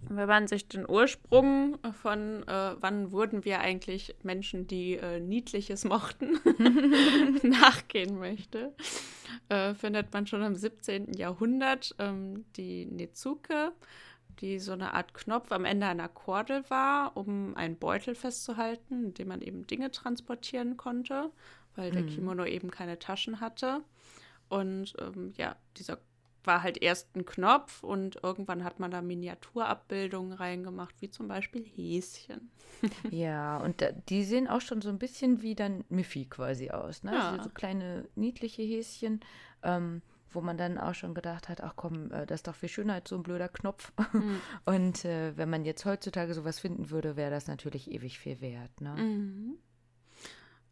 [0.09, 5.85] Wenn man sich den Ursprung von, äh, wann wurden wir eigentlich Menschen, die äh, Niedliches
[5.85, 6.39] mochten,
[7.43, 8.75] nachgehen möchte,
[9.49, 11.13] äh, findet man schon im 17.
[11.13, 13.73] Jahrhundert ähm, die Nezuke,
[14.39, 19.13] die so eine Art Knopf am Ende einer Kordel war, um einen Beutel festzuhalten, in
[19.13, 21.31] dem man eben Dinge transportieren konnte,
[21.75, 22.07] weil der mhm.
[22.07, 23.81] Kimono eben keine Taschen hatte.
[24.49, 25.99] Und ähm, ja, dieser
[26.47, 31.63] war halt erst ein Knopf und irgendwann hat man da Miniaturabbildungen reingemacht, wie zum Beispiel
[31.63, 32.49] Häschen.
[33.11, 37.03] ja, und da, die sehen auch schon so ein bisschen wie dann Miffy quasi aus.
[37.03, 37.13] Ne?
[37.13, 37.31] Ja.
[37.31, 39.19] Also so kleine niedliche Häschen.
[39.61, 42.69] Ähm, wo man dann auch schon gedacht hat, ach komm, äh, das ist doch viel
[42.69, 43.91] schöner als so ein blöder Knopf.
[44.13, 44.41] Mhm.
[44.65, 48.81] Und äh, wenn man jetzt heutzutage sowas finden würde, wäre das natürlich ewig viel wert.
[48.81, 48.95] Ne?
[48.95, 49.57] Mhm.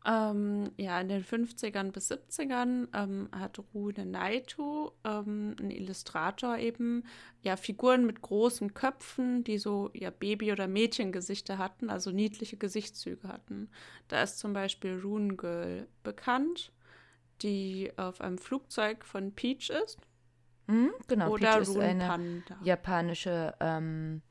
[0.08, 7.04] Ähm, ja, in den 50ern bis 70ern ähm, hat Rune Naito, ähm, ein Illustrator eben,
[7.42, 13.28] ja, Figuren mit großen Köpfen, die so ja Baby- oder Mädchengesichter hatten, also niedliche Gesichtszüge
[13.28, 13.70] hatten.
[14.08, 16.72] Da ist zum Beispiel Rune Girl bekannt
[17.42, 20.00] die auf einem Flugzeug von Peach ist.
[20.68, 22.58] Mhm, genau, Oder Peach ist eine Panda.
[22.64, 24.22] japanische ähm,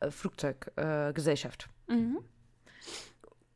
[0.00, 1.68] äh, Flugzeuggesellschaft.
[1.88, 2.18] Äh, mhm.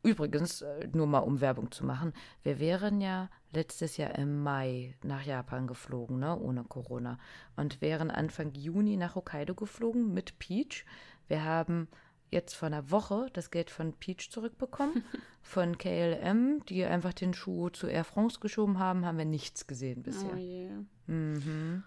[0.02, 4.94] Übrigens, äh, nur mal um Werbung zu machen, wir wären ja letztes Jahr im Mai
[5.02, 7.18] nach Japan geflogen, ne, ohne Corona.
[7.56, 10.84] Und wären Anfang Juni nach Hokkaido geflogen mit Peach.
[11.26, 11.88] Wir haben
[12.30, 15.04] jetzt vor einer Woche das Geld von Peach zurückbekommen.
[15.42, 20.02] von KLM, die einfach den Schuh zu Air France geschoben haben, haben wir nichts gesehen
[20.02, 20.30] bisher.
[20.34, 20.84] Oh yeah.
[21.06, 21.84] mhm.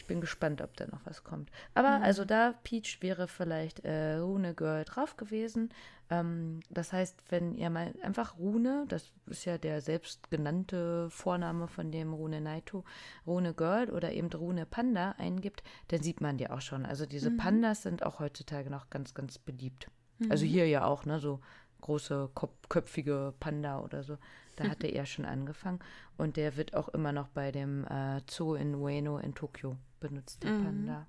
[0.00, 1.50] Ich bin gespannt, ob da noch was kommt.
[1.74, 2.04] Aber mhm.
[2.04, 5.68] also da Peach wäre vielleicht äh, Rune Girl drauf gewesen.
[6.08, 11.92] Ähm, das heißt, wenn ihr mal einfach Rune, das ist ja der selbstgenannte Vorname von
[11.92, 12.82] dem Rune Naito,
[13.26, 16.86] Rune Girl oder eben Rune Panda eingibt, dann sieht man die auch schon.
[16.86, 17.36] Also diese mhm.
[17.36, 19.90] Pandas sind auch heutzutage noch ganz, ganz beliebt.
[20.20, 20.30] Also mhm.
[20.30, 21.40] Also hier ja auch, ne, so
[21.82, 22.30] große
[22.70, 24.16] köpfige Panda oder so.
[24.56, 25.80] Da hatte er schon angefangen.
[26.16, 30.42] Und der wird auch immer noch bei dem äh, Zoo in Ueno in Tokio benutzt,
[30.42, 30.64] der mhm.
[30.64, 31.06] Panda.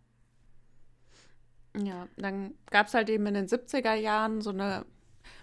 [1.77, 4.86] Ja, dann gab es halt eben in den 70er Jahren so eine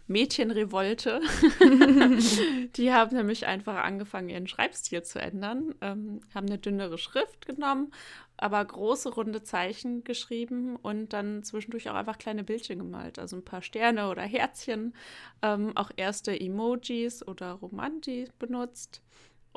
[0.09, 1.21] Mädchenrevolte.
[2.77, 7.93] die haben nämlich einfach angefangen, ihren Schreibstil zu ändern, ähm, haben eine dünnere Schrift genommen,
[8.37, 13.45] aber große runde Zeichen geschrieben und dann zwischendurch auch einfach kleine Bildchen gemalt, also ein
[13.45, 14.95] paar Sterne oder Herzchen,
[15.43, 19.03] ähm, auch erste Emojis oder Romanti benutzt.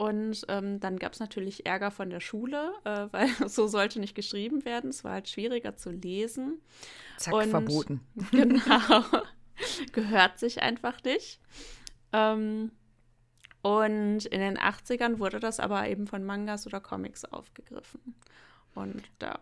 [0.02, 4.16] Und ähm, dann gab es natürlich Ärger von der Schule, äh, weil so sollte nicht
[4.16, 4.90] geschrieben werden.
[4.90, 6.60] Es war halt schwieriger zu lesen.
[7.18, 8.02] Zack, und, verboten.
[8.32, 9.04] Genau.
[9.92, 11.40] Gehört sich einfach nicht.
[12.14, 12.72] Ähm,
[13.62, 18.16] und in den 80ern wurde das aber eben von Mangas oder Comics aufgegriffen.
[18.74, 19.38] Und da.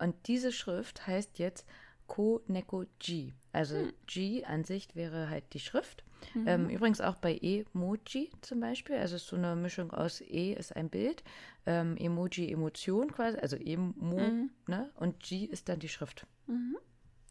[0.00, 1.64] Und diese Schrift heißt jetzt
[2.08, 3.32] Koneko G.
[3.52, 3.92] Also hm.
[4.08, 6.02] G an sich wäre halt die Schrift.
[6.34, 6.48] Mhm.
[6.48, 8.96] Ähm, übrigens auch bei Emoji zum Beispiel.
[8.96, 11.22] Also es ist so eine Mischung aus E ist ein Bild,
[11.66, 14.50] ähm, Emoji Emotion quasi, also Emo, mhm.
[14.66, 14.90] ne?
[14.94, 16.26] Und G ist dann die Schrift.
[16.46, 16.76] Mhm.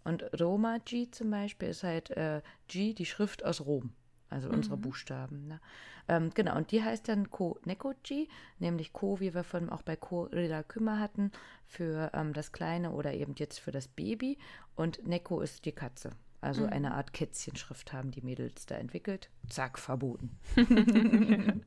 [0.03, 3.91] Und Roma G zum Beispiel ist halt äh, G, die Schrift aus Rom.
[4.29, 4.81] Also unsere mhm.
[4.81, 5.47] Buchstaben.
[5.47, 5.61] Ne?
[6.09, 9.95] Ähm, genau, und die heißt dann Ko Nekoji, nämlich Ko, wie wir von auch bei
[9.95, 11.31] Ko Rila Kümmer hatten,
[11.65, 14.37] für ähm, das Kleine oder eben jetzt für das Baby.
[14.75, 16.11] Und Neko ist die Katze.
[16.39, 16.69] Also mhm.
[16.69, 19.29] eine Art Kätzchenschrift haben die Mädels da entwickelt.
[19.49, 20.37] Zack, verboten.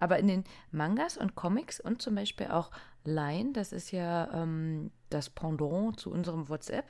[0.00, 2.70] Aber in den Mangas und Comics und zum Beispiel auch
[3.04, 6.86] Line, das ist ja ähm, das Pendant zu unserem WhatsApp,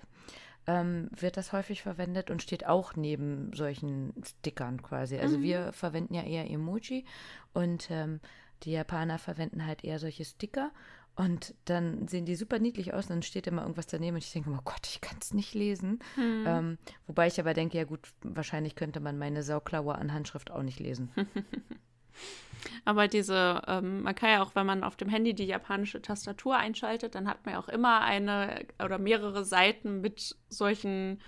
[0.66, 5.18] ähm, wird das häufig verwendet und steht auch neben solchen Stickern quasi.
[5.18, 5.42] Also mhm.
[5.42, 7.06] wir verwenden ja eher Emoji
[7.54, 8.20] und ähm,
[8.64, 10.70] die Japaner verwenden halt eher solche Sticker
[11.18, 14.32] und dann sehen die super niedlich aus und dann steht immer irgendwas daneben und ich
[14.32, 15.98] denke, oh Gott, ich kann es nicht lesen.
[16.14, 16.44] Hm.
[16.46, 16.78] Ähm,
[17.08, 20.78] wobei ich aber denke, ja gut, wahrscheinlich könnte man meine Sauklaue an Handschrift auch nicht
[20.78, 21.10] lesen.
[22.84, 26.56] aber diese, ähm, man kann ja auch, wenn man auf dem Handy die japanische Tastatur
[26.56, 31.20] einschaltet, dann hat man ja auch immer eine oder mehrere Seiten mit solchen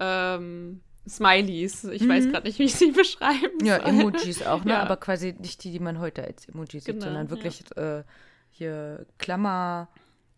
[0.00, 1.84] ähm, Smileys.
[1.84, 3.90] Ich weiß gerade nicht, wie ich sie beschreiben Ja, soll.
[3.90, 4.72] Emojis auch, ne?
[4.72, 4.82] Ja.
[4.82, 8.02] Aber quasi nicht die, die man heute als Emoji sieht, Genau, sondern wirklich äh,
[8.56, 9.88] hier Klammer,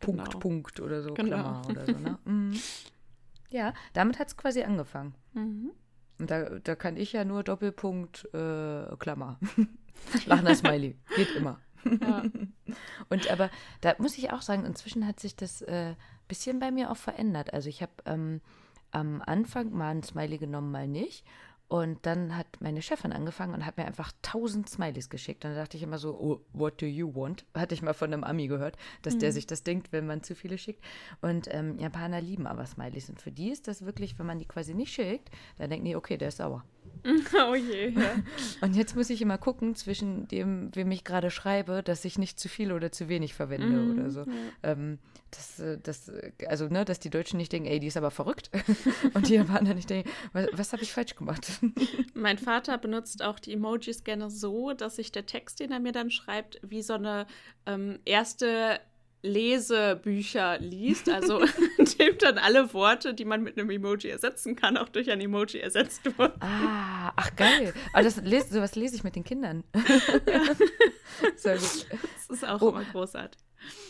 [0.00, 0.38] Punkt, Genau.
[0.38, 1.28] Punkt oder so, Genau.
[1.28, 2.18] Klammer oder so, ne?
[2.24, 2.60] Mhm.
[3.50, 5.14] Ja, damit hat es quasi angefangen.
[5.32, 5.70] Mhm.
[6.18, 9.38] Und da, da kann ich ja nur Doppelpunkt, äh, Klammer.
[10.26, 10.96] Lachender Smiley.
[11.16, 11.60] Geht immer.
[11.84, 12.24] Ja.
[13.08, 13.50] Und aber
[13.80, 15.94] da muss ich auch sagen, inzwischen hat sich das äh,
[16.26, 17.52] bisschen bei mir auch verändert.
[17.54, 18.40] Also ich habe ähm,
[18.90, 21.24] am Anfang mal ein Smiley genommen, mal nicht.
[21.68, 25.44] Und dann hat meine Chefin angefangen und hat mir einfach tausend Smileys geschickt.
[25.44, 27.44] Und da dachte ich immer so, oh, what do you want?
[27.54, 30.34] Hatte ich mal von einem Ami gehört, dass der sich das denkt, wenn man zu
[30.34, 30.82] viele schickt.
[31.20, 33.10] Und ähm, Japaner lieben aber Smileys.
[33.10, 35.96] Und für die ist das wirklich, wenn man die quasi nicht schickt, dann denken die,
[35.96, 36.64] okay, der ist sauer.
[37.48, 37.90] Oh je.
[37.90, 38.16] Ja.
[38.60, 42.38] Und jetzt muss ich immer gucken zwischen dem, wem ich gerade schreibe, dass ich nicht
[42.38, 44.24] zu viel oder zu wenig verwende Mhm, oder so.
[44.62, 44.98] Ähm,
[45.30, 48.10] das, äh, das, äh, also, ne, dass die Deutschen nicht denken, ey, die ist aber
[48.10, 48.50] verrückt.
[49.14, 51.48] Und die Japaner nicht denken, was, was habe ich falsch gemacht?
[52.14, 55.92] Mein Vater benutzt auch die Emojis gerne so, dass sich der Text, den er mir
[55.92, 57.26] dann schreibt, wie so eine
[57.66, 58.80] ähm, erste
[59.22, 61.08] Lesebücher liest.
[61.12, 61.40] Also
[61.78, 65.60] indem dann alle Worte, die man mit einem Emoji ersetzen kann, auch durch ein Emoji
[65.60, 66.40] ersetzt wurden.
[66.40, 67.74] ah, ach geil.
[67.92, 69.64] Aber das les, sowas lese ich mit den Kindern.
[71.36, 71.86] Sehr gut.
[71.90, 72.68] Das ist auch Oh.
[72.70, 73.40] immer großartig.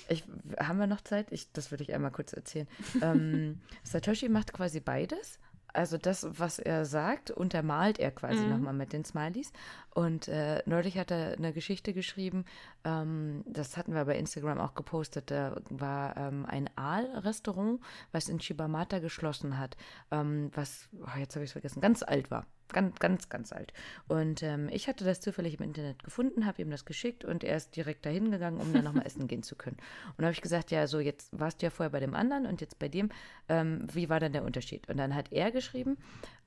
[0.09, 0.25] Ich,
[0.59, 1.27] haben wir noch Zeit?
[1.31, 2.67] Ich, das würde ich einmal kurz erzählen.
[3.03, 5.39] ähm, Satoshi macht quasi beides.
[5.73, 8.51] Also das, was er sagt, untermalt er quasi Mhm.
[8.51, 9.53] nochmal mit den Smileys.
[9.95, 12.45] Und äh, neulich hat er eine Geschichte geschrieben,
[12.85, 17.81] ähm, das hatten wir bei Instagram auch gepostet, da war ähm, ein Aal-Restaurant,
[18.13, 19.77] was in Shibamata geschlossen hat,
[20.11, 22.47] ähm, was, oh, jetzt habe ich es vergessen, ganz alt war.
[22.73, 23.73] Ganz, ganz, ganz alt.
[24.09, 27.57] Und ähm, ich hatte das zufällig im Internet gefunden, habe ihm das geschickt und er
[27.57, 29.77] ist direkt dahin gegangen, um dann nochmal essen gehen zu können.
[30.09, 32.47] Und da habe ich gesagt, ja, so jetzt warst du ja vorher bei dem anderen
[32.47, 33.11] und jetzt bei dem.
[33.49, 34.89] Ähm, wie war denn der Unterschied?
[34.89, 35.97] Und dann hat er geschrieben,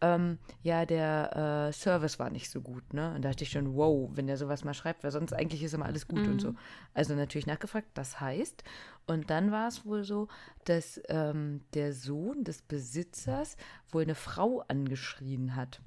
[0.02, 3.14] ähm, ja, der äh, Service war nicht so gut, ne?
[3.16, 5.74] Und da dachte ich schon, wow, wenn der sowas mal schreibt, weil sonst eigentlich ist
[5.74, 6.56] immer alles gut und so.
[6.94, 8.64] Also natürlich nachgefragt, das heißt.
[9.12, 10.30] Und dann war es wohl so,
[10.64, 13.58] dass ähm, der Sohn des Besitzers
[13.92, 15.82] wohl eine Frau angeschrien hat.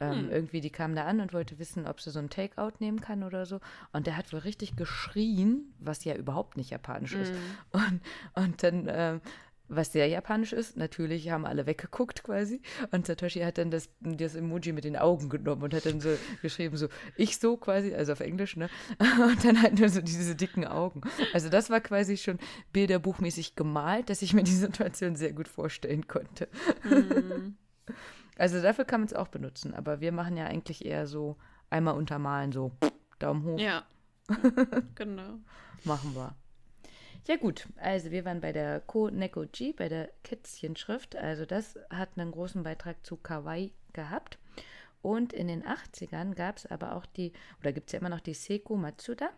[0.00, 3.02] Ähm, Irgendwie, die kam da an und wollte wissen, ob sie so ein Takeout nehmen
[3.02, 3.60] kann oder so.
[3.92, 7.34] Und der hat wohl richtig geschrien, was ja überhaupt nicht japanisch ist.
[7.70, 8.00] Und,
[8.34, 9.20] und dann, ähm,
[9.70, 12.60] was sehr japanisch ist, natürlich haben alle weggeguckt quasi.
[12.90, 16.10] Und Satoshi hat dann das, das Emoji mit den Augen genommen und hat dann so
[16.42, 18.68] geschrieben, so, ich so quasi, also auf Englisch, ne?
[19.20, 21.02] Und dann halt nur so diese dicken Augen.
[21.32, 22.38] Also das war quasi schon
[22.72, 26.48] bilderbuchmäßig gemalt, dass ich mir die Situation sehr gut vorstellen konnte.
[28.36, 31.36] Also dafür kann man es auch benutzen, aber wir machen ja eigentlich eher so
[31.68, 32.72] einmal untermalen, so
[33.18, 33.84] Daumen hoch, Ja.
[34.94, 35.40] genau.
[35.84, 36.34] machen wir.
[37.26, 41.16] Ja gut, also wir waren bei der Ko Neko Ji, bei der Kätzchenschrift.
[41.16, 44.38] Also das hat einen großen Beitrag zu Kawaii gehabt.
[45.02, 48.20] Und in den 80ern gab es aber auch die, oder gibt es ja immer noch
[48.20, 49.30] die Seiko Matsuda.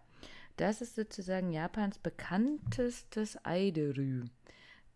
[0.57, 4.25] Das ist sozusagen Japans bekanntestes Eiderü.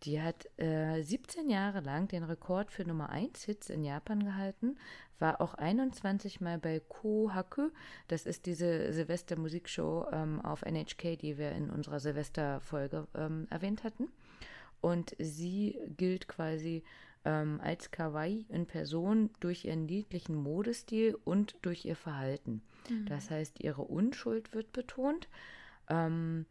[0.02, 4.76] Die hat äh, 17 Jahre lang den Rekord für Nummer 1 Hits in Japan gehalten,
[5.18, 7.70] war auch 21 Mal bei Kohaku,
[8.08, 14.08] das ist diese Silvester-Musikshow ähm, auf NHK, die wir in unserer Silvester-Folge ähm, erwähnt hatten.
[14.82, 16.84] Und sie gilt quasi
[17.24, 22.62] ähm, als Kawaii in Person durch ihren niedlichen Modestil und durch ihr Verhalten.
[23.08, 25.28] Das heißt, ihre Unschuld wird betont.
[25.88, 26.46] Ähm,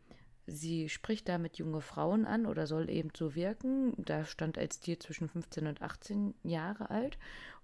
[0.47, 3.93] Sie spricht damit junge Frauen an oder soll eben so wirken.
[3.97, 7.17] Da stand als Stil zwischen 15 und 18 Jahre alt.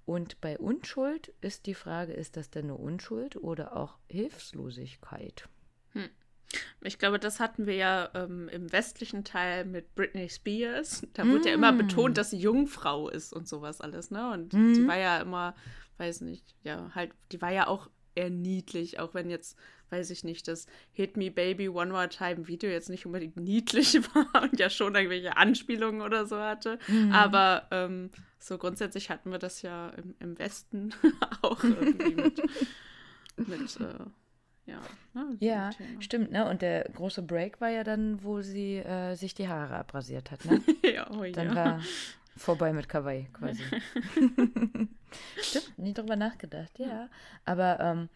[0.05, 5.47] Und bei Unschuld ist die Frage, ist das denn eine Unschuld oder auch Hilflosigkeit?
[6.83, 11.05] Ich glaube, das hatten wir ja ähm, im westlichen Teil mit Britney Spears.
[11.13, 14.31] Da wurde ja immer betont, dass sie Jungfrau ist und sowas alles, ne?
[14.31, 15.55] Und die war ja immer,
[15.97, 19.57] weiß nicht, ja, halt, die war ja auch eher niedlich, auch wenn jetzt,
[19.89, 23.95] weiß ich nicht, das Hit Me Baby One More Time Video jetzt nicht unbedingt niedlich
[24.15, 26.79] war und ja schon irgendwelche Anspielungen oder so hatte.
[27.11, 30.93] Aber ähm, so grundsätzlich hatten wir das ja im, im Westen
[31.41, 32.41] auch irgendwie mit,
[33.37, 34.05] mit äh,
[34.65, 34.79] ja,
[35.13, 35.69] ne, Ja,
[35.99, 36.47] stimmt, ne?
[36.49, 40.45] Und der große Break war ja dann, wo sie äh, sich die Haare abrasiert hat,
[40.45, 40.61] ne?
[40.83, 41.55] ja, oh Dann ja.
[41.55, 41.81] war
[42.37, 43.63] vorbei mit Kawaii quasi.
[45.41, 47.09] Stimmt, nie drüber nachgedacht, ja.
[47.45, 48.09] Aber ähm,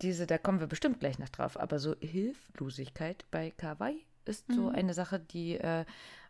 [0.00, 4.68] diese, da kommen wir bestimmt gleich noch drauf, aber so Hilflosigkeit bei Kawaii ist so
[4.68, 5.84] eine Sache, die, äh,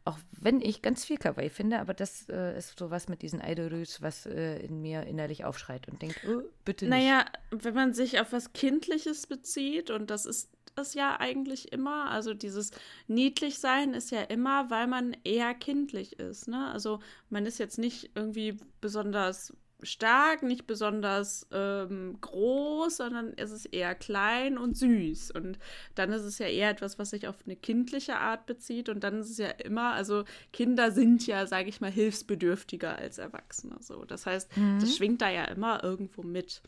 [0.04, 3.40] auch wenn ich ganz viel Kawaii finde, aber das äh, ist so was mit diesen
[3.40, 6.90] Idolrüs, was äh, in mir innerlich aufschreit und denkt, oh, bitte nicht.
[6.90, 12.10] Naja, wenn man sich auf was Kindliches bezieht, und das ist es ja eigentlich immer,
[12.10, 12.70] also dieses
[13.06, 16.70] Niedlichsein ist ja immer, weil man eher kindlich ist, ne?
[16.72, 23.66] Also man ist jetzt nicht irgendwie besonders stark, nicht besonders ähm, groß, sondern es ist
[23.66, 25.32] eher klein und süß.
[25.32, 25.58] Und
[25.94, 28.88] dann ist es ja eher etwas, was sich auf eine kindliche Art bezieht.
[28.88, 33.18] Und dann ist es ja immer, also Kinder sind ja, sage ich mal, hilfsbedürftiger als
[33.18, 33.76] Erwachsene.
[33.80, 34.04] So.
[34.04, 34.78] Das heißt, mhm.
[34.80, 36.62] das schwingt da ja immer irgendwo mit.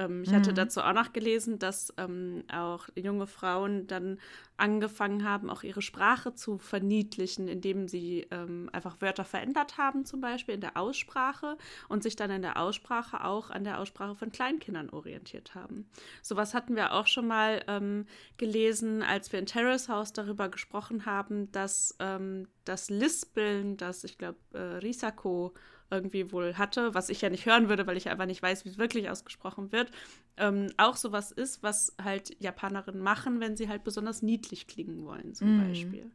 [0.00, 0.36] Ähm, ich mhm.
[0.36, 4.18] hatte dazu auch noch gelesen, dass ähm, auch junge Frauen dann
[4.56, 10.20] angefangen haben, auch ihre Sprache zu verniedlichen, indem sie ähm, einfach Wörter verändert haben, zum
[10.20, 11.56] Beispiel in der Aussprache
[11.88, 15.88] und sich dann in der Aussprache auch an der Aussprache von Kleinkindern orientiert haben.
[16.22, 21.06] Sowas hatten wir auch schon mal ähm, gelesen, als wir in Terrace House darüber gesprochen
[21.06, 25.54] haben, dass ähm, das Lispeln, das ich glaube äh, Risako
[25.90, 28.68] irgendwie wohl hatte, was ich ja nicht hören würde, weil ich einfach nicht weiß, wie
[28.70, 29.90] es wirklich ausgesprochen wird,
[30.36, 35.34] ähm, auch sowas ist, was halt Japanerinnen machen, wenn sie halt besonders niedlich klingen wollen,
[35.34, 35.68] zum mm.
[35.68, 36.10] Beispiel.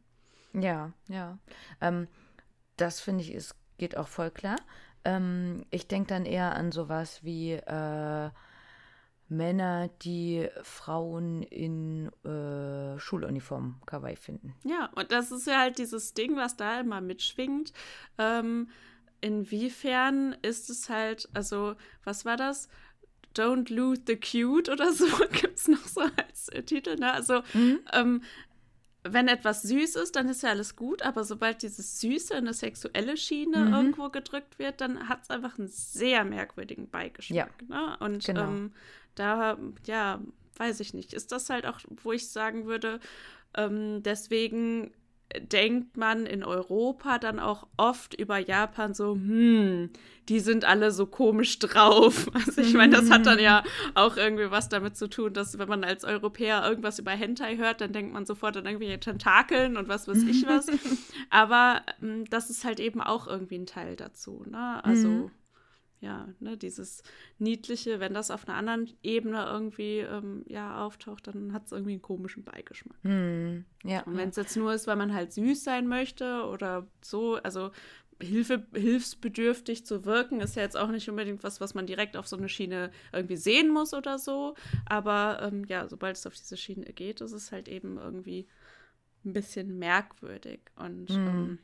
[0.54, 1.38] Ja, ja.
[1.80, 2.08] Ähm,
[2.76, 4.56] das finde ich, ist, geht auch voll klar.
[5.04, 8.30] Ähm, ich denke dann eher an sowas wie äh,
[9.28, 14.54] Männer, die Frauen in äh, Schuluniform kawaii finden.
[14.64, 17.72] Ja, und das ist ja halt dieses Ding, was da immer mitschwingt.
[18.18, 18.68] Ähm,
[19.20, 22.68] inwiefern ist es halt, also, was war das?
[23.34, 27.12] Don't lose the cute oder so gibt es noch so als äh, Titel, ne?
[27.12, 27.80] Also, mhm.
[27.92, 28.22] ähm,
[29.08, 32.54] wenn etwas süß ist, dann ist ja alles gut, aber sobald dieses Süße in eine
[32.54, 33.72] sexuelle Schiene mhm.
[33.72, 37.52] irgendwo gedrückt wird, dann hat es einfach einen sehr merkwürdigen Beigeschmack.
[37.68, 37.88] Ja.
[37.88, 37.96] Ne?
[38.00, 38.48] Und genau.
[38.48, 38.72] ähm,
[39.14, 40.20] da, ja,
[40.56, 43.00] weiß ich nicht, ist das halt auch, wo ich sagen würde,
[43.56, 44.92] ähm, deswegen
[45.40, 49.90] denkt man in Europa dann auch oft über Japan so, hm,
[50.28, 52.30] die sind alle so komisch drauf.
[52.46, 53.64] Also ich meine, das hat dann ja
[53.94, 57.80] auch irgendwie was damit zu tun, dass wenn man als Europäer irgendwas über Hentai hört,
[57.80, 60.66] dann denkt man sofort an irgendwelche Tentakeln und was weiß ich was.
[61.30, 64.84] Aber ähm, das ist halt eben auch irgendwie ein Teil dazu, ne?
[64.84, 65.30] Also mhm
[66.00, 67.02] ja, ne, dieses
[67.38, 71.92] Niedliche, wenn das auf einer anderen Ebene irgendwie ähm, ja, auftaucht, dann hat es irgendwie
[71.92, 73.02] einen komischen Beigeschmack.
[73.02, 76.86] Mm, ja, Und wenn es jetzt nur ist, weil man halt süß sein möchte oder
[77.00, 77.70] so, also
[78.20, 82.26] Hilfe, hilfsbedürftig zu wirken, ist ja jetzt auch nicht unbedingt was, was man direkt auf
[82.26, 84.54] so eine Schiene irgendwie sehen muss oder so.
[84.86, 88.48] Aber ähm, ja, sobald es auf diese Schiene geht, ist es halt eben irgendwie
[89.24, 90.60] ein bisschen merkwürdig.
[90.76, 91.28] Und mm.
[91.28, 91.58] ähm,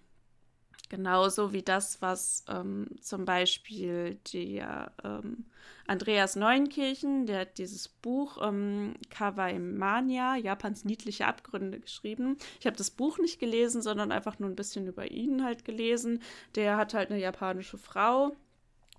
[0.93, 5.47] Genauso wie das, was ähm, zum Beispiel der ähm,
[5.87, 12.37] Andreas Neunkirchen, der hat dieses Buch ähm, Kawaii Mania, Japans niedliche Abgründe geschrieben.
[12.61, 16.21] Ich habe das Buch nicht gelesen, sondern einfach nur ein bisschen über ihn halt gelesen.
[16.57, 18.37] Der hat halt eine japanische Frau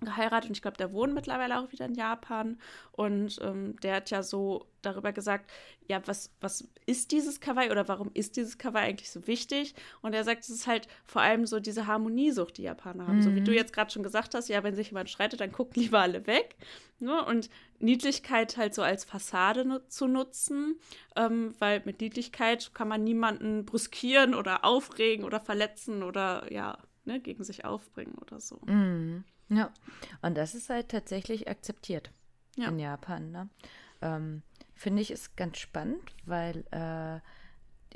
[0.00, 2.58] geheiratet und ich glaube, der wohnt mittlerweile auch wieder in Japan.
[2.92, 5.50] Und ähm, der hat ja so darüber gesagt,
[5.88, 9.74] ja, was, was ist dieses Kawaii oder warum ist dieses Kawaii eigentlich so wichtig?
[10.02, 13.18] Und er sagt, es ist halt vor allem so diese Harmoniesucht, die Japaner haben.
[13.18, 13.22] Mhm.
[13.22, 13.56] So wie du mhm.
[13.56, 16.56] jetzt gerade schon gesagt hast, ja, wenn sich jemand streitet, dann guckt lieber alle weg.
[16.98, 17.24] Ne?
[17.24, 20.78] Und Niedlichkeit halt so als Fassade nu zu nutzen,
[21.16, 27.20] ähm, weil mit Niedlichkeit kann man niemanden brüskieren oder aufregen oder verletzen oder ja, ne,
[27.20, 28.60] gegen sich aufbringen oder so.
[28.66, 29.24] Mhm.
[29.48, 29.70] Ja,
[30.22, 32.10] und das ist halt tatsächlich akzeptiert
[32.56, 32.68] ja.
[32.68, 33.30] in Japan.
[33.30, 33.48] Ne?
[34.02, 34.42] Ähm,
[34.74, 37.20] Finde ich ist ganz spannend, weil äh,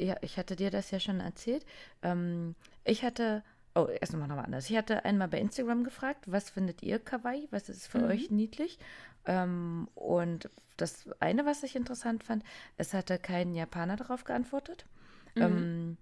[0.03, 1.67] ja, ich hatte dir das ja schon erzählt.
[2.03, 3.43] Ähm, ich hatte,
[3.75, 4.71] oh, erst nochmal nochmal anders.
[4.71, 7.49] Ich hatte einmal bei Instagram gefragt, was findet ihr Kawaii?
[7.51, 8.11] Was ist für mhm.
[8.11, 8.79] euch niedlich?
[9.27, 12.45] Ähm, und das eine, was ich interessant fand,
[12.77, 14.87] es hatte kein Japaner darauf geantwortet.
[15.35, 15.43] Mhm.
[15.43, 15.97] Ähm,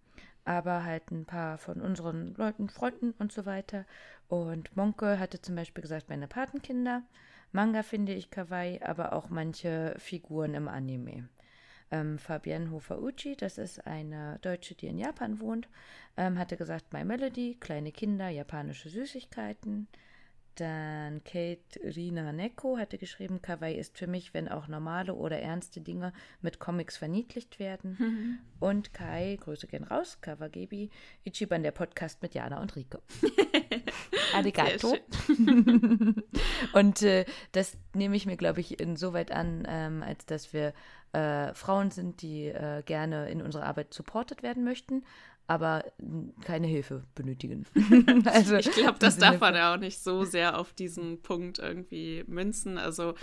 [0.47, 3.85] aber halt ein paar von unseren Leuten, Freunden und so weiter.
[4.29, 7.03] Und Monke hatte zum Beispiel gesagt, meine Patenkinder.
[7.53, 11.29] Manga finde ich kawaii, aber auch manche Figuren im Anime.
[11.91, 15.69] Ähm, Fabienne Hofer-Uchi, das ist eine Deutsche, die in Japan wohnt,
[16.17, 19.89] ähm, hatte gesagt, My Melody, kleine Kinder, japanische Süßigkeiten.
[20.57, 25.83] Dann Kate Rina Neko hatte geschrieben, Kawaii ist für mich, wenn auch normale oder ernste
[25.83, 27.97] Dinge mit Comics verniedlicht werden.
[27.99, 28.39] Mhm.
[28.59, 30.91] Und Kai, Grüße gehen raus, Kawagebi,
[31.25, 33.03] Ichiban, der Podcast mit Jana und Rike.
[34.35, 34.97] Arigato.
[36.73, 40.73] und äh, das nehme ich mir, glaube ich, insoweit an, ähm, als dass wir
[41.13, 45.05] äh, Frauen sind, die äh, gerne in unserer Arbeit supportet werden möchten,
[45.47, 45.85] aber
[46.45, 47.67] keine Hilfe benötigen.
[48.27, 52.25] also, ich glaube, das darf man ja auch nicht so sehr auf diesen Punkt irgendwie
[52.27, 52.79] münzen.
[52.79, 53.15] Also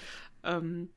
[0.44, 0.90] ähm,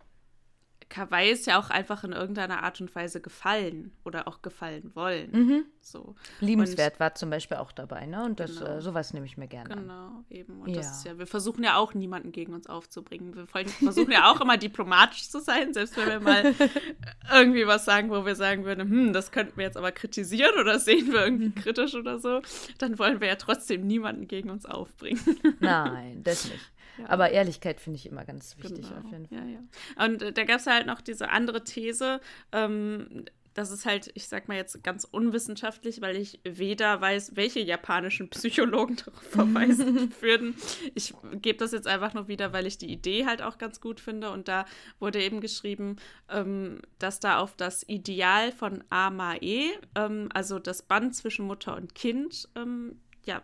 [0.88, 5.30] Kawaii ist ja auch einfach in irgendeiner Art und Weise gefallen oder auch gefallen wollen.
[5.32, 5.64] Mhm.
[5.80, 6.14] So.
[6.40, 8.24] Liebenswert und, war zum Beispiel auch dabei, ne?
[8.24, 8.76] Und das, genau.
[8.76, 10.24] äh, sowas nehme ich mir gerne genau, an.
[10.30, 10.60] eben.
[10.60, 10.76] Und ja.
[10.76, 13.34] das ist ja, wir versuchen ja auch niemanden gegen uns aufzubringen.
[13.34, 16.54] Wir versuchen ja auch immer diplomatisch zu sein, selbst wenn wir mal
[17.32, 20.78] irgendwie was sagen, wo wir sagen würden, hm, das könnten wir jetzt aber kritisieren oder
[20.78, 22.42] sehen wir irgendwie kritisch oder so,
[22.78, 25.20] dann wollen wir ja trotzdem niemanden gegen uns aufbringen.
[25.60, 26.72] Nein, das nicht.
[26.98, 27.08] Ja.
[27.08, 29.00] Aber Ehrlichkeit finde ich immer ganz wichtig Genau.
[29.00, 29.38] auf jeden Fall.
[29.38, 30.04] Ja, ja.
[30.04, 32.20] Und äh, da gab es halt noch diese andere These,
[32.52, 33.24] ähm,
[33.54, 38.28] das ist halt, ich sag mal jetzt ganz unwissenschaftlich, weil ich weder weiß, welche japanischen
[38.28, 40.54] Psychologen darauf verweisen würden.
[40.94, 43.98] Ich gebe das jetzt einfach nur wieder, weil ich die Idee halt auch ganz gut
[43.98, 44.30] finde.
[44.30, 44.66] Und da
[44.98, 45.96] wurde eben geschrieben,
[46.28, 51.94] ähm, dass da auf das Ideal von Amae, ähm, also das Band zwischen Mutter und
[51.94, 53.42] Kind, ähm, ja,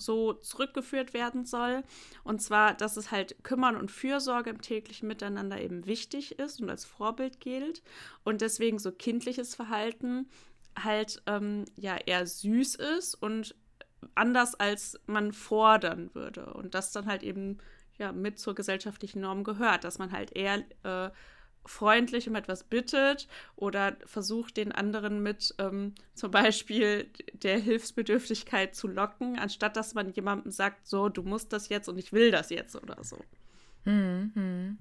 [0.00, 1.82] so zurückgeführt werden soll.
[2.24, 6.70] Und zwar, dass es halt Kümmern und Fürsorge im täglichen Miteinander eben wichtig ist und
[6.70, 7.82] als Vorbild gilt.
[8.24, 10.28] Und deswegen so kindliches Verhalten
[10.78, 13.54] halt ähm, ja eher süß ist und
[14.14, 16.52] anders als man fordern würde.
[16.54, 17.58] Und das dann halt eben
[17.98, 21.10] ja mit zur gesellschaftlichen Norm gehört, dass man halt eher äh,
[21.66, 28.88] freundlich um etwas bittet oder versucht, den anderen mit ähm, zum Beispiel der Hilfsbedürftigkeit zu
[28.88, 32.50] locken, anstatt dass man jemandem sagt, so, du musst das jetzt und ich will das
[32.50, 33.18] jetzt oder so.
[33.84, 34.78] Hm, hm.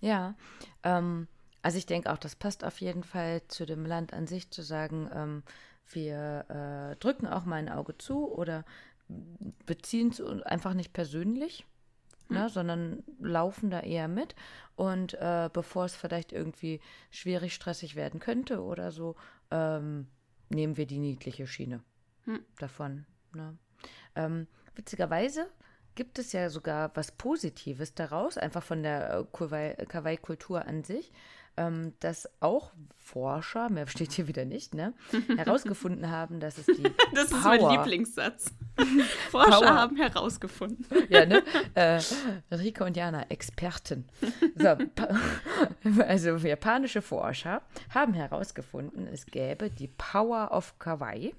[0.00, 0.34] Ja,
[0.82, 1.26] ähm,
[1.62, 4.62] also ich denke auch, das passt auf jeden Fall zu dem Land an sich zu
[4.62, 5.42] sagen, ähm,
[5.90, 6.44] wir
[6.92, 8.64] äh, drücken auch mal ein Auge zu oder
[9.66, 11.64] beziehen es einfach nicht persönlich,
[12.28, 14.34] ne, sondern laufen da eher mit.
[14.74, 19.16] Und äh, bevor es vielleicht irgendwie schwierig, stressig werden könnte oder so,
[19.50, 20.06] ähm,
[20.48, 21.82] nehmen wir die niedliche Schiene
[22.24, 22.40] Hm.
[22.58, 23.06] davon.
[23.34, 23.56] Ne?
[24.14, 25.46] Ähm, witzigerweise
[25.94, 31.12] gibt es ja sogar was Positives daraus, einfach von der äh, Kawaii- Kawaii-Kultur an sich,
[31.56, 34.92] ähm, dass auch Forscher, mehr steht hier wieder nicht, ne,
[35.36, 36.82] herausgefunden haben, dass es die
[37.14, 38.52] Das ist mein Power- Lieblingssatz.
[39.30, 39.74] Forscher Power.
[39.74, 40.84] haben herausgefunden.
[41.08, 41.42] Ja, ne?
[41.74, 42.00] Äh,
[42.52, 44.06] Rika und Jana, Experten.
[44.56, 44.76] So,
[46.02, 51.34] also japanische Forscher haben herausgefunden, es gäbe die Power of Kawaii.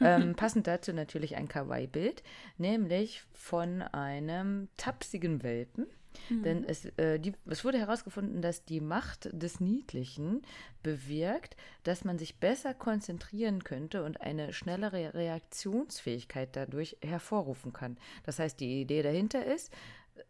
[0.00, 2.24] Ähm, passend dazu natürlich ein Kawaii-Bild,
[2.58, 5.86] nämlich von einem tapsigen Welpen.
[6.30, 10.42] Denn es, äh, die, es wurde herausgefunden, dass die Macht des Niedlichen
[10.82, 17.96] bewirkt, dass man sich besser konzentrieren könnte und eine schnellere Reaktionsfähigkeit dadurch hervorrufen kann.
[18.24, 19.72] Das heißt, die Idee dahinter ist,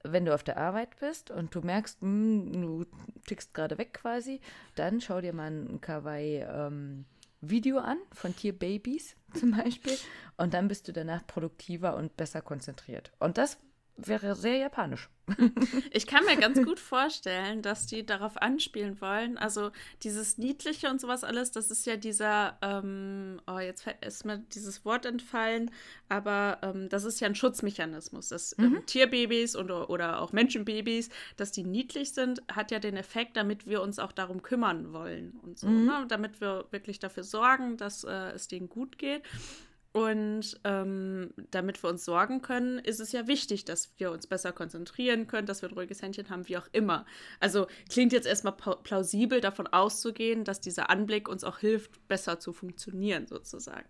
[0.05, 2.87] wenn du auf der Arbeit bist und du merkst, hm, du
[3.27, 4.41] tickst gerade weg quasi,
[4.75, 9.97] dann schau dir mal ein Kawaii-Video an von Tierbabys zum Beispiel
[10.37, 13.13] und dann bist du danach produktiver und besser konzentriert.
[13.19, 13.59] Und das
[13.97, 15.09] wäre sehr japanisch.
[15.93, 19.39] Ich kann mir ganz gut vorstellen, dass die darauf anspielen wollen.
[19.39, 19.71] Also
[20.03, 24.85] dieses Niedliche und sowas alles, das ist ja dieser, ähm, oh, jetzt ist mir dieses
[24.85, 25.71] Wort entfallen,
[26.09, 31.53] aber ähm, das ist ja ein Schutzmechanismus, dass ähm, Tierbabys und, oder auch Menschenbabys, dass
[31.53, 35.59] die niedlich sind, hat ja den Effekt, damit wir uns auch darum kümmern wollen und
[35.59, 36.07] so, ne?
[36.09, 39.23] damit wir wirklich dafür sorgen, dass äh, es denen gut geht.
[39.93, 44.53] Und ähm, damit wir uns sorgen können, ist es ja wichtig, dass wir uns besser
[44.53, 47.05] konzentrieren können, dass wir ein ruhiges Händchen haben, wie auch immer.
[47.41, 52.55] Also klingt jetzt erstmal plausibel davon auszugehen, dass dieser Anblick uns auch hilft, besser zu
[52.55, 53.89] funktionieren, sozusagen.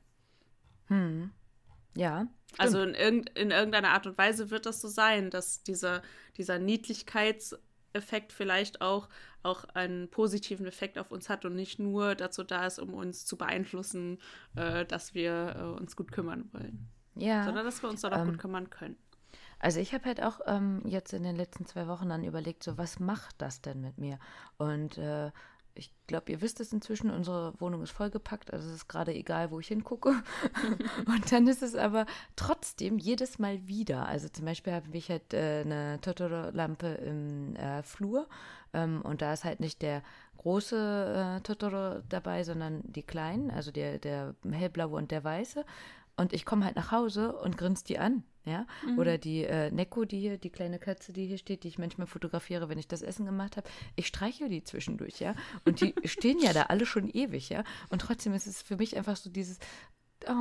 [1.96, 2.26] Ja.
[2.58, 6.02] Also in, irgend, in irgendeiner Art und Weise wird das so sein, dass dieser,
[6.36, 9.08] dieser Niedlichkeitseffekt vielleicht auch,
[9.42, 13.26] auch einen positiven Effekt auf uns hat und nicht nur dazu da ist, um uns
[13.26, 14.18] zu beeinflussen,
[14.56, 17.44] äh, dass wir äh, uns gut kümmern wollen, Ja.
[17.44, 18.96] sondern dass wir uns dann auch ähm, gut kümmern können.
[19.58, 22.78] Also ich habe halt auch ähm, jetzt in den letzten zwei Wochen dann überlegt, so
[22.78, 24.18] was macht das denn mit mir?
[24.58, 25.30] Und äh,
[25.74, 29.50] ich glaube, ihr wisst es inzwischen, unsere Wohnung ist vollgepackt, also es ist gerade egal,
[29.50, 30.22] wo ich hingucke.
[31.06, 32.06] Und dann ist es aber
[32.36, 34.06] trotzdem jedes Mal wieder.
[34.06, 38.28] Also zum Beispiel habe ich halt äh, eine Totoro-Lampe im äh, Flur
[38.74, 40.02] ähm, und da ist halt nicht der
[40.38, 45.64] große äh, Totoro dabei, sondern die kleinen, also der, der hellblaue und der weiße.
[46.16, 48.66] Und ich komme halt nach Hause und grinst die an, ja.
[48.96, 52.06] Oder die äh, Neko, die hier, die kleine Katze, die hier steht, die ich manchmal
[52.06, 53.68] fotografiere, wenn ich das Essen gemacht habe.
[53.96, 55.34] Ich streichel die zwischendurch, ja.
[55.64, 57.64] Und die stehen ja da alle schon ewig, ja.
[57.90, 59.58] Und trotzdem ist es für mich einfach so dieses,
[60.26, 60.32] oh,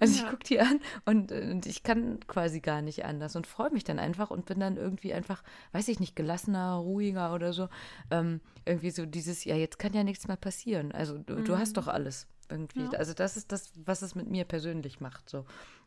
[0.00, 0.30] also ich Ja.
[0.30, 3.84] gucke die an und, äh, und ich kann quasi gar nicht anders und freue mich
[3.84, 5.42] dann einfach und bin dann irgendwie einfach,
[5.72, 7.68] weiß ich nicht, gelassener, ruhiger oder so.
[8.10, 10.92] Ähm, irgendwie so dieses, ja, jetzt kann ja nichts mehr passieren.
[10.92, 12.84] Also du, du hast doch alles irgendwie.
[12.84, 12.98] Ja.
[12.98, 15.28] Also das ist das, was es mit mir persönlich macht.
[15.28, 15.44] So.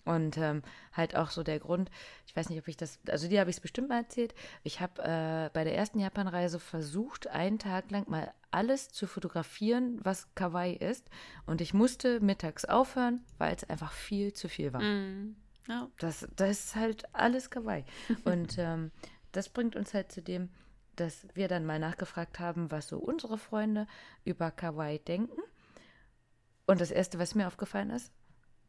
[0.07, 0.61] Und ähm,
[0.93, 1.91] halt auch so der Grund,
[2.25, 4.33] ich weiß nicht, ob ich das, also die habe ich es bestimmt mal erzählt.
[4.63, 9.99] Ich habe äh, bei der ersten Japanreise versucht, einen Tag lang mal alles zu fotografieren,
[10.03, 11.09] was Kawaii ist.
[11.45, 14.81] Und ich musste mittags aufhören, weil es einfach viel zu viel war.
[14.81, 15.35] Mm.
[15.67, 15.89] Ja.
[15.99, 17.83] Das, das ist halt alles Kawaii.
[18.23, 18.91] Und ähm,
[19.33, 20.49] das bringt uns halt zu dem,
[20.95, 23.87] dass wir dann mal nachgefragt haben, was so unsere Freunde
[24.23, 25.41] über Kawaii denken.
[26.65, 28.11] Und das Erste, was mir aufgefallen ist,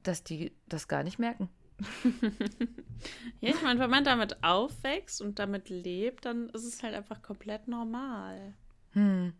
[0.02, 1.48] dass die das gar nicht merken.
[3.40, 7.22] ja, ich meine, wenn man damit aufwächst und damit lebt, dann ist es halt einfach
[7.22, 8.54] komplett normal.
[8.92, 9.32] Hm.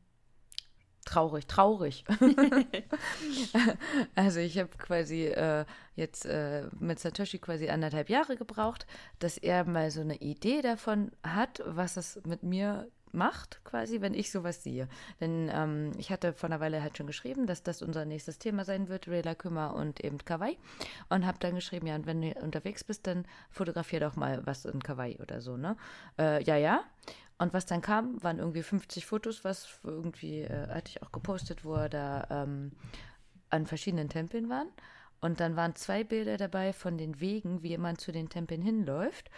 [1.05, 2.05] Traurig, traurig.
[4.15, 8.87] also ich habe quasi äh, jetzt äh, mit Satoshi quasi anderthalb Jahre gebraucht,
[9.19, 14.15] dass er mal so eine Idee davon hat, was es mit mir macht, quasi, wenn
[14.15, 14.89] ich sowas sehe.
[15.21, 18.65] Denn ähm, ich hatte vor einer Weile halt schon geschrieben, dass das unser nächstes Thema
[18.65, 20.59] sein wird, Rela Kümmer und eben Kawaii.
[21.09, 24.65] Und habe dann geschrieben, ja, und wenn du unterwegs bist, dann fotografier doch mal was
[24.65, 25.77] in Kawaii oder so, ne?
[26.19, 26.85] Äh, ja, ja.
[27.39, 31.65] Und was dann kam, waren irgendwie 50 Fotos, was irgendwie, äh, hatte ich auch gepostet,
[31.65, 32.73] wo er da ähm,
[33.51, 34.69] an verschiedenen Tempeln waren.
[35.21, 39.31] Und dann waren zwei Bilder dabei von den Wegen, wie man zu den Tempeln hinläuft.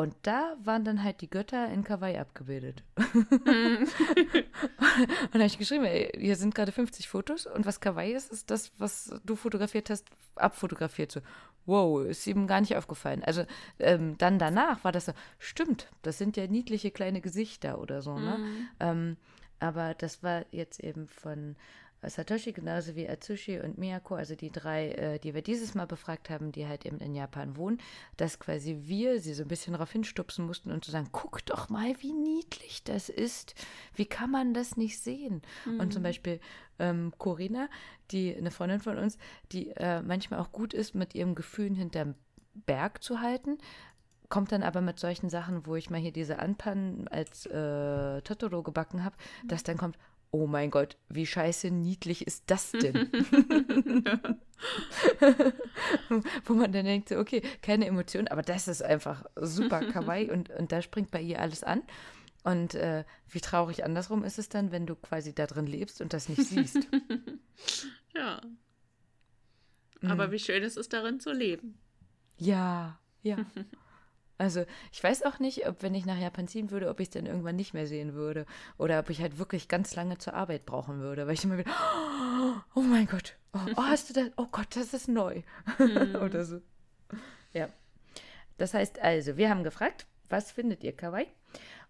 [0.00, 2.82] Und da waren dann halt die Götter in Kawaii abgebildet.
[2.96, 3.86] Mhm.
[4.24, 8.32] und da habe ich geschrieben, ey, hier sind gerade 50 Fotos und was Kawaii ist,
[8.32, 11.12] ist das, was du fotografiert hast, abfotografiert.
[11.12, 11.20] So,
[11.66, 13.22] wow, ist ihm gar nicht aufgefallen.
[13.22, 13.44] Also
[13.78, 18.18] ähm, dann danach war das so, stimmt, das sind ja niedliche kleine Gesichter oder so,
[18.18, 18.38] ne?
[18.38, 18.68] Mhm.
[18.80, 19.16] Ähm,
[19.58, 21.56] aber das war jetzt eben von
[22.02, 26.30] Satoshi genauso wie Atsushi und Miyako, also die drei, äh, die wir dieses Mal befragt
[26.30, 27.78] haben, die halt eben in Japan wohnen,
[28.16, 31.68] dass quasi wir sie so ein bisschen darauf hinstupsen mussten und zu sagen, guck doch
[31.68, 33.54] mal, wie niedlich das ist.
[33.94, 35.42] Wie kann man das nicht sehen?
[35.66, 35.80] Mhm.
[35.80, 36.04] Und zum mhm.
[36.04, 36.40] Beispiel
[36.78, 37.68] ähm, Corinna,
[38.10, 39.18] die eine Freundin von uns,
[39.52, 42.14] die äh, manchmal auch gut ist, mit ihrem Gefühl hinterm
[42.54, 43.58] Berg zu halten,
[44.30, 48.62] kommt dann aber mit solchen Sachen, wo ich mal hier diese Anpannen als äh, Totoro
[48.62, 49.48] gebacken habe, mhm.
[49.48, 49.98] dass dann kommt,
[50.30, 53.10] oh mein Gott, wie scheiße niedlich ist das denn?
[56.44, 60.72] Wo man dann denkt, okay, keine Emotion, aber das ist einfach super kawaii und, und
[60.72, 61.82] da springt bei ihr alles an.
[62.42, 66.14] Und äh, wie traurig andersrum ist es dann, wenn du quasi da drin lebst und
[66.14, 66.88] das nicht siehst.
[68.14, 68.40] ja.
[70.02, 70.32] Aber mhm.
[70.32, 71.78] wie schön ist es darin zu leben.
[72.38, 73.36] Ja, ja.
[74.40, 77.12] Also ich weiß auch nicht, ob wenn ich nach Japan ziehen würde, ob ich es
[77.12, 78.46] dann irgendwann nicht mehr sehen würde.
[78.78, 81.26] Oder ob ich halt wirklich ganz lange zur Arbeit brauchen würde.
[81.26, 81.70] Weil ich immer wieder,
[82.74, 84.30] oh mein Gott, oh, oh hast du das?
[84.38, 85.42] Oh Gott, das ist neu.
[85.78, 86.16] Mhm.
[86.22, 86.62] Oder so.
[87.52, 87.68] Ja.
[88.56, 91.26] Das heißt also, wir haben gefragt, was findet ihr Kawaii?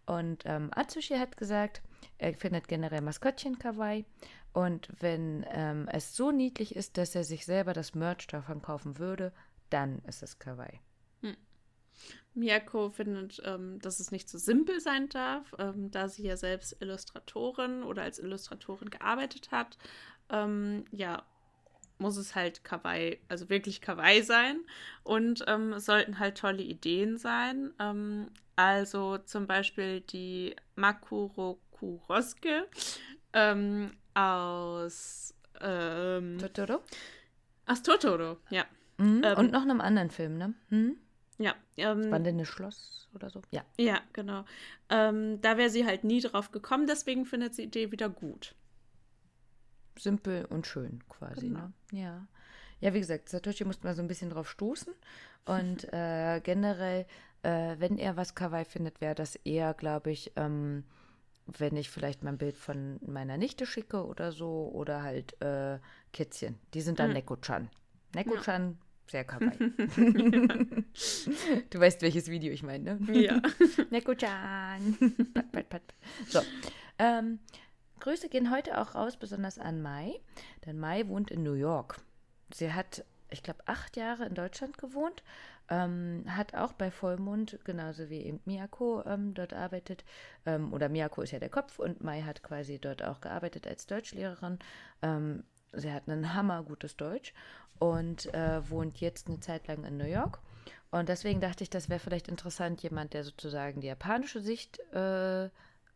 [0.07, 1.83] Und ähm, Atsushi hat gesagt,
[2.19, 4.05] er findet generell Maskottchen Kawaii.
[4.53, 8.99] Und wenn ähm, es so niedlich ist, dass er sich selber das Merch davon kaufen
[8.99, 9.33] würde,
[9.69, 10.81] dann ist es Kawaii.
[12.35, 16.77] Miyako findet, ähm, dass es nicht so simpel sein darf, ähm, da sie ja selbst
[16.81, 19.79] Illustratorin oder als Illustratorin gearbeitet hat.
[20.29, 21.25] Ähm, ja,
[21.99, 24.61] muss es halt Kawaii, also wirklich Kawaii sein.
[25.03, 27.73] Und ähm, es sollten halt tolle Ideen sein.
[27.79, 32.69] Ähm, also zum Beispiel die Makurokuroske
[33.33, 35.35] ähm, aus
[36.39, 36.83] Totoro?
[37.67, 38.65] Aus Totoro, ja.
[38.97, 39.25] Mhm.
[39.37, 40.55] und noch einem anderen Film, ne?
[40.71, 40.97] Mhm.
[41.41, 41.55] Ja.
[41.77, 43.41] Ähm, Wandelndes Schloss oder so?
[43.51, 43.65] Ja.
[43.79, 44.45] Ja, genau.
[44.91, 48.55] Ähm, da wäre sie halt nie drauf gekommen, deswegen findet sie die Idee wieder gut.
[49.99, 51.61] Simpel und schön quasi, genau.
[51.61, 51.73] ne?
[51.93, 52.27] Ja.
[52.81, 54.95] Ja, wie gesagt, Satoshi musste mal so ein bisschen drauf stoßen.
[55.45, 57.07] Und äh, generell,
[57.43, 60.85] äh, wenn er was Kawaii findet, wäre das eher, glaube ich, ähm,
[61.47, 64.71] wenn ich vielleicht mal ein Bild von meiner Nichte schicke oder so.
[64.73, 65.79] Oder halt äh,
[66.13, 66.59] Kätzchen.
[66.75, 67.15] Die sind dann mhm.
[67.15, 67.69] Neko-chan.
[68.15, 68.77] Neko-chan ja.
[69.11, 69.59] Sehr kawaii.
[71.71, 73.21] du weißt, welches Video ich meine, ne?
[73.21, 73.43] Ja.
[73.91, 74.97] Neko-chan.
[75.35, 75.83] pat, pat, pat.
[76.29, 76.41] So.
[77.01, 77.41] Ähm,
[77.99, 80.21] Grüße gehen heute auch raus, besonders an Mai.
[80.65, 81.97] Denn Mai wohnt in New York.
[82.55, 85.25] Sie hat, ich glaube, acht Jahre in Deutschland gewohnt.
[85.69, 90.05] Ähm, hat auch bei Vollmond, genauso wie eben Miyako, ähm, dort arbeitet.
[90.47, 93.87] Ähm, oder Miyako ist ja der Kopf und Mai hat quasi dort auch gearbeitet als
[93.87, 94.61] Deutschlehrerin.
[95.03, 95.43] Ähm,
[95.73, 97.35] sie hat ein hammergutes Deutsch
[97.81, 100.39] und äh, wohnt jetzt eine Zeit lang in New York.
[100.93, 105.49] Und deswegen dachte ich, das wäre vielleicht interessant, jemand, der sozusagen die japanische Sicht äh,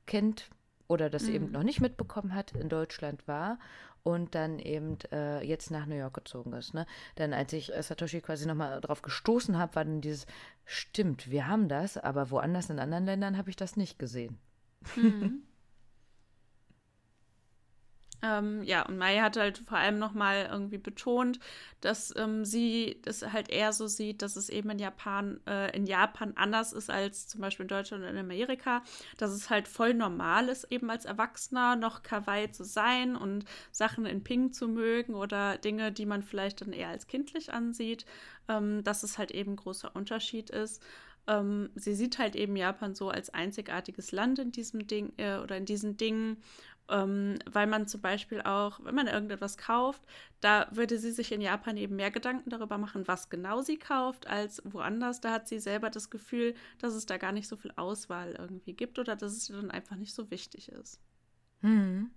[0.07, 0.51] kennt
[0.89, 1.35] oder das mhm.
[1.35, 3.59] eben noch nicht mitbekommen hat, in Deutschland war
[4.03, 6.75] und dann eben äh, jetzt nach New York gezogen ist.
[6.75, 6.87] Ne?
[7.19, 10.27] Denn als ich Satoshi quasi nochmal drauf gestoßen habe, war dann dieses,
[10.65, 14.39] stimmt, wir haben das, aber woanders in anderen Ländern habe ich das nicht gesehen.
[14.97, 15.43] Mhm.
[18.23, 21.39] Ähm, ja, und Mai hat halt vor allem nochmal irgendwie betont,
[21.83, 25.85] dass ähm, sie das halt eher so sieht, dass es eben in Japan, äh, in
[25.87, 28.83] Japan anders ist als zum Beispiel in Deutschland und in Amerika,
[29.19, 34.07] dass es halt voll normal ist, eben als Erwachsener noch kawaii zu sein und Sachen
[34.07, 38.07] in Pink zu mögen oder Dinge, die man vielleicht dann eher als kindlich ansieht,
[38.49, 40.83] ähm, dass es halt eben ein großer Unterschied ist.
[41.27, 45.57] Ähm, sie sieht halt eben Japan so als einzigartiges Land in diesem Ding äh, oder
[45.57, 46.37] in diesen Dingen
[46.91, 50.03] Ähm, weil man zum Beispiel auch, wenn man irgendetwas kauft,
[50.41, 54.27] da würde sie sich in Japan eben mehr Gedanken darüber machen, was genau sie kauft,
[54.27, 55.23] als woanders.
[55.23, 58.75] Da hat sie selber das Gefühl, dass es da gar nicht so viel Auswahl irgendwie
[58.75, 61.01] gibt oder dass es dann einfach nicht so wichtig ist.
[61.63, 62.11] Hm.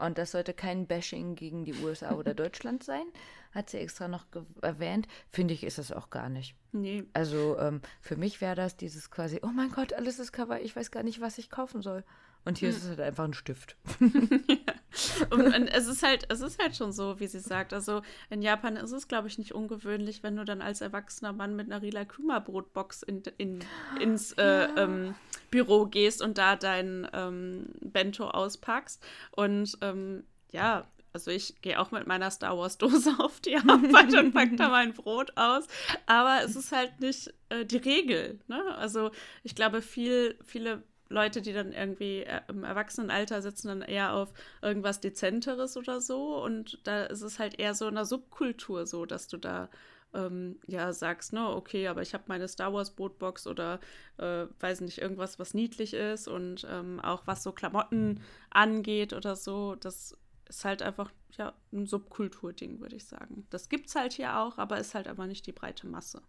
[0.00, 3.04] Und das sollte kein Bashing gegen die USA oder Deutschland sein,
[3.52, 4.26] hat sie extra noch
[4.62, 5.06] erwähnt.
[5.30, 6.56] Finde ich, ist das auch gar nicht.
[6.72, 7.04] Nee.
[7.12, 10.74] Also ähm, für mich wäre das dieses quasi, oh mein Gott, alles ist Cover, ich
[10.74, 12.04] weiß gar nicht, was ich kaufen soll.
[12.44, 12.76] Und hier hm.
[12.76, 13.76] ist es halt einfach ein Stift.
[14.00, 14.56] ja.
[15.30, 17.72] Und, und, es ist halt, es ist halt schon so, wie sie sagt.
[17.72, 21.54] Also in Japan ist es, glaube ich, nicht ungewöhnlich, wenn du dann als erwachsener Mann
[21.54, 23.60] mit einer Rila Kuma Brotbox in, in,
[24.00, 24.76] ins äh, ja.
[24.76, 25.14] ähm,
[25.50, 29.02] Büro gehst und da dein ähm, Bento auspackst.
[29.30, 34.14] Und ähm, ja, also ich gehe auch mit meiner Star Wars Dose auf die Arbeit
[34.14, 35.66] und packe da mein Brot aus.
[36.06, 38.40] Aber es ist halt nicht äh, die Regel.
[38.48, 38.74] Ne?
[38.76, 39.10] Also
[39.44, 44.32] ich glaube, viel, viele Leute, die dann irgendwie äh, im Erwachsenenalter sitzen, dann eher auf
[44.62, 46.42] irgendwas Dezenteres oder so.
[46.42, 49.68] Und da ist es halt eher so in der Subkultur so, dass du da
[50.14, 53.80] ähm, ja sagst, ne, okay, aber ich habe meine Star Wars Bootbox oder
[54.18, 59.36] äh, weiß nicht, irgendwas, was niedlich ist und ähm, auch was so Klamotten angeht oder
[59.36, 60.16] so, das
[60.48, 63.46] ist halt einfach ja ein Subkulturding, würde ich sagen.
[63.50, 66.22] Das gibt's halt hier auch, aber ist halt aber nicht die breite Masse.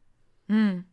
[0.47, 0.85] Hm,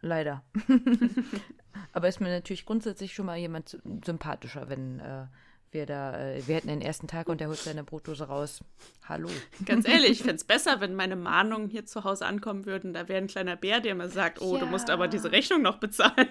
[0.00, 0.42] leider.
[1.92, 5.26] Aber ist mir natürlich grundsätzlich schon mal jemand sympathischer, wenn äh,
[5.70, 8.60] wir da, äh, wir hätten den ersten Tag und der holt seine Brotdose raus.
[9.04, 9.28] Hallo.
[9.64, 12.92] Ganz ehrlich, ich fände es besser, wenn meine Mahnungen hier zu Hause ankommen würden.
[12.92, 14.60] Da wäre ein kleiner Bär, der mir sagt, oh, ja.
[14.60, 16.28] du musst aber diese Rechnung noch bezahlen.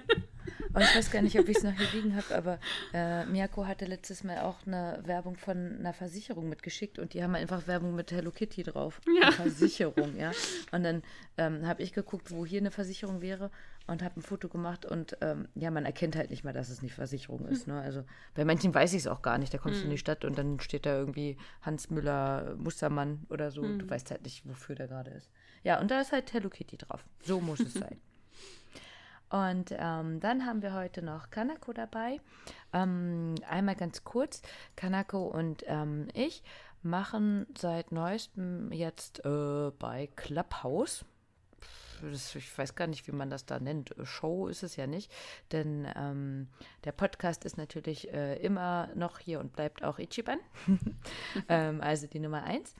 [0.76, 2.60] Aber ich weiß gar nicht, ob ich es noch hier liegen habe, aber
[2.94, 7.34] äh, Miyako hatte letztes Mal auch eine Werbung von einer Versicherung mitgeschickt und die haben
[7.34, 9.00] einfach Werbung mit Hello Kitty drauf.
[9.22, 9.32] Ja.
[9.32, 10.34] Versicherung, ja.
[10.74, 11.02] Und dann
[11.38, 13.52] ähm, habe ich geguckt, wo hier eine Versicherung wäre
[13.88, 16.82] und habe ein Foto gemacht und ähm, ja, man erkennt halt nicht mal, dass es
[16.82, 17.68] nicht Versicherung ist.
[17.68, 17.80] Ne?
[17.80, 18.04] Also
[18.34, 19.54] bei manchen weiß ich es auch gar nicht.
[19.54, 20.00] Da kommst du in die hm.
[20.00, 23.62] Stadt und dann steht da irgendwie Hans Müller Mustermann oder so.
[23.62, 23.80] Mhm.
[23.80, 25.30] Du weißt halt nicht, wofür der gerade ist.
[25.64, 27.06] Ja, und da ist halt Hello Kitty drauf.
[27.22, 27.98] So muss es sein.
[29.30, 32.20] Und ähm, dann haben wir heute noch Kanako dabei.
[32.74, 34.42] Ähm, einmal ganz kurz,
[34.76, 36.44] Kanako und ähm, ich
[36.84, 41.06] machen seit neuestem jetzt äh, bei Clubhouse
[42.02, 43.96] das, ich weiß gar nicht, wie man das da nennt.
[44.04, 45.12] Show ist es ja nicht,
[45.52, 46.48] denn ähm,
[46.84, 50.40] der Podcast ist natürlich äh, immer noch hier und bleibt auch Ichiban,
[51.50, 52.76] ähm, also die Nummer eins.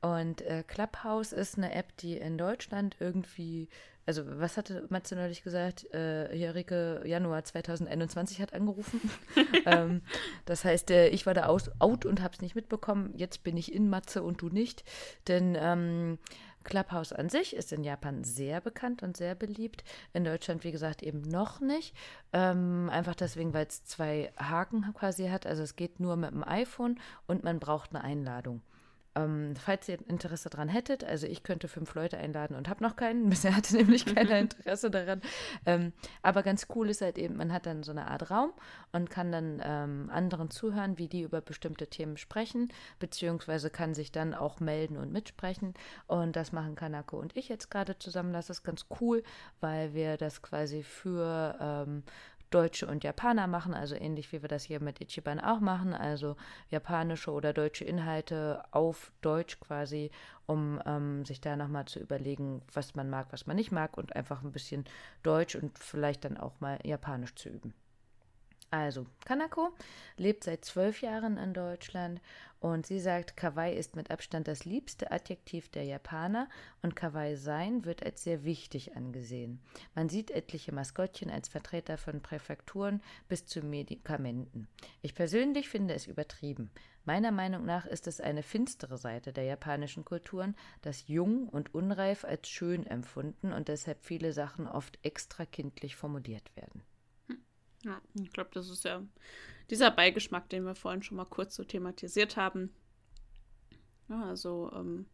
[0.00, 3.68] Und äh, Clubhouse ist eine App, die in Deutschland irgendwie,
[4.08, 5.92] also was hatte Matze neulich gesagt?
[5.92, 9.02] Äh, hier Rike Januar 2021 hat angerufen.
[9.66, 10.00] ähm,
[10.46, 13.12] das heißt, äh, ich war da aus, out und habe es nicht mitbekommen.
[13.16, 14.82] Jetzt bin ich in Matze und du nicht.
[15.28, 16.18] Denn ähm,
[16.64, 19.84] Clubhouse an sich ist in Japan sehr bekannt und sehr beliebt.
[20.14, 21.94] In Deutschland, wie gesagt, eben noch nicht.
[22.32, 25.44] Ähm, einfach deswegen, weil es zwei Haken quasi hat.
[25.46, 28.62] Also es geht nur mit dem iPhone und man braucht eine Einladung.
[29.14, 32.96] Ähm, falls ihr Interesse daran hättet, also ich könnte fünf Leute einladen und habe noch
[32.96, 33.28] keinen.
[33.30, 35.20] Bisher hatte nämlich keiner Interesse daran.
[35.66, 35.92] Ähm,
[36.22, 38.52] aber ganz cool ist halt eben, man hat dann so eine Art Raum
[38.92, 44.12] und kann dann ähm, anderen zuhören, wie die über bestimmte Themen sprechen, beziehungsweise kann sich
[44.12, 45.74] dann auch melden und mitsprechen.
[46.06, 48.32] Und das machen Kanako und ich jetzt gerade zusammen.
[48.32, 49.22] Das ist ganz cool,
[49.60, 52.02] weil wir das quasi für ähm,
[52.50, 56.36] Deutsche und Japaner machen, also ähnlich wie wir das hier mit Ichiban auch machen, also
[56.70, 60.10] japanische oder deutsche Inhalte auf Deutsch quasi,
[60.46, 64.16] um ähm, sich da nochmal zu überlegen, was man mag, was man nicht mag und
[64.16, 64.84] einfach ein bisschen
[65.22, 67.74] Deutsch und vielleicht dann auch mal Japanisch zu üben.
[68.70, 69.70] Also, Kanako
[70.18, 72.20] lebt seit zwölf Jahren in Deutschland
[72.60, 76.48] und sie sagt, Kawaii ist mit Abstand das liebste Adjektiv der Japaner
[76.82, 79.60] und Kawaii sein wird als sehr wichtig angesehen.
[79.94, 84.68] Man sieht etliche Maskottchen als Vertreter von Präfekturen bis zu Medikamenten.
[85.00, 86.70] Ich persönlich finde es übertrieben.
[87.06, 92.24] Meiner Meinung nach ist es eine finstere Seite der japanischen Kulturen, dass jung und unreif
[92.24, 96.82] als schön empfunden und deshalb viele Sachen oft extra kindlich formuliert werden.
[97.88, 99.02] Ja, ich glaube, das ist ja
[99.70, 102.70] dieser Beigeschmack, den wir vorhin schon mal kurz so thematisiert haben.
[104.08, 105.06] Ja, also, ähm,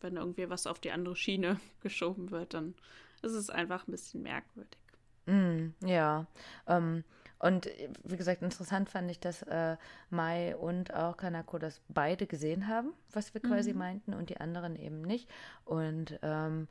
[0.00, 2.74] wenn irgendwie was auf die andere Schiene geschoben wird, dann
[3.20, 4.80] ist es einfach ein bisschen merkwürdig.
[5.26, 6.26] Mm, ja,
[6.66, 7.04] ähm,
[7.38, 7.68] und
[8.04, 9.76] wie gesagt, interessant fand ich, dass äh,
[10.08, 13.78] Mai und auch Kanako das beide gesehen haben, was wir quasi mhm.
[13.78, 15.28] meinten, und die anderen eben nicht.
[15.64, 16.68] Und ähm,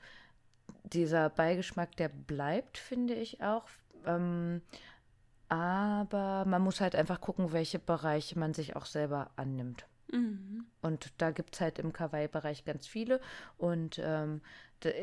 [0.84, 3.65] dieser Beigeschmack, der bleibt, finde ich auch.
[4.05, 4.61] Ähm,
[5.50, 9.86] aber man muss halt einfach gucken, welche Bereiche man sich auch selber annimmt.
[10.12, 10.66] Mhm.
[10.82, 13.20] Und da gibt es halt im Kawaii-Bereich ganz viele.
[13.58, 14.41] Und ähm,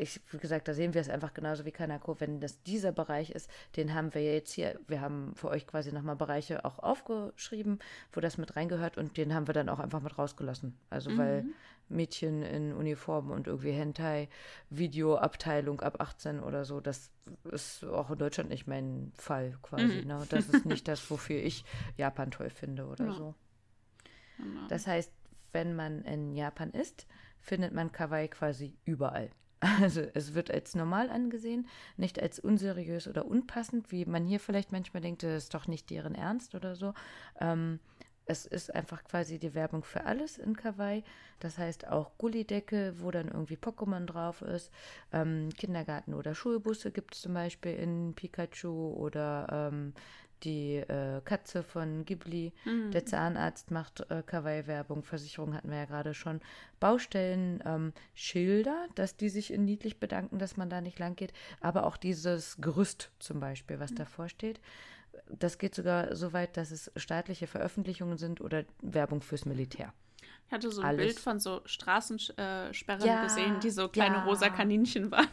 [0.00, 2.18] ich, wie gesagt, da sehen wir es einfach genauso wie Kanako.
[2.18, 5.92] Wenn das dieser Bereich ist, den haben wir jetzt hier, wir haben für euch quasi
[5.92, 7.78] nochmal Bereiche auch aufgeschrieben,
[8.12, 10.76] wo das mit reingehört und den haben wir dann auch einfach mit rausgelassen.
[10.90, 11.18] Also mhm.
[11.18, 11.44] weil
[11.88, 14.28] Mädchen in Uniform und irgendwie Hentai,
[14.70, 17.10] Videoabteilung ab 18 oder so, das
[17.44, 20.02] ist auch in Deutschland nicht mein Fall quasi.
[20.02, 20.08] Mhm.
[20.08, 20.26] Ne?
[20.30, 21.64] Das ist nicht das, wofür ich
[21.96, 23.12] Japan toll finde oder ja.
[23.12, 23.34] so.
[24.38, 24.66] Genau.
[24.68, 25.12] Das heißt,
[25.52, 27.06] wenn man in Japan ist,
[27.40, 29.30] findet man Kawaii quasi überall.
[29.80, 31.66] Also es wird als normal angesehen,
[31.96, 35.88] nicht als unseriös oder unpassend, wie man hier vielleicht manchmal denkt, das ist doch nicht
[35.90, 36.92] deren Ernst oder so.
[37.40, 37.80] Ähm,
[38.26, 41.04] es ist einfach quasi die Werbung für alles in Kawaii.
[41.40, 44.70] Das heißt auch Gullidecke, wo dann irgendwie Pokémon drauf ist.
[45.12, 49.92] Ähm, Kindergarten oder Schulbusse gibt es zum Beispiel in Pikachu oder ähm,
[50.42, 52.52] die äh, Katze von Ghibli.
[52.64, 52.90] Mhm.
[52.90, 55.02] Der Zahnarzt macht äh, Kawaii-Werbung.
[55.02, 56.40] Versicherung hatten wir ja gerade schon.
[56.80, 61.32] Baustellen, ähm, Schilder, dass die sich in niedlich bedanken, dass man da nicht lang geht.
[61.60, 63.96] Aber auch dieses Gerüst zum Beispiel, was mhm.
[63.96, 64.60] davor steht.
[65.28, 69.92] Das geht sogar so weit, dass es staatliche Veröffentlichungen sind oder Werbung fürs Militär.
[70.46, 71.06] Ich hatte so ein Alles.
[71.06, 74.24] Bild von so Straßensperren ja, gesehen, die so kleine ja.
[74.24, 75.28] rosa Kaninchen waren.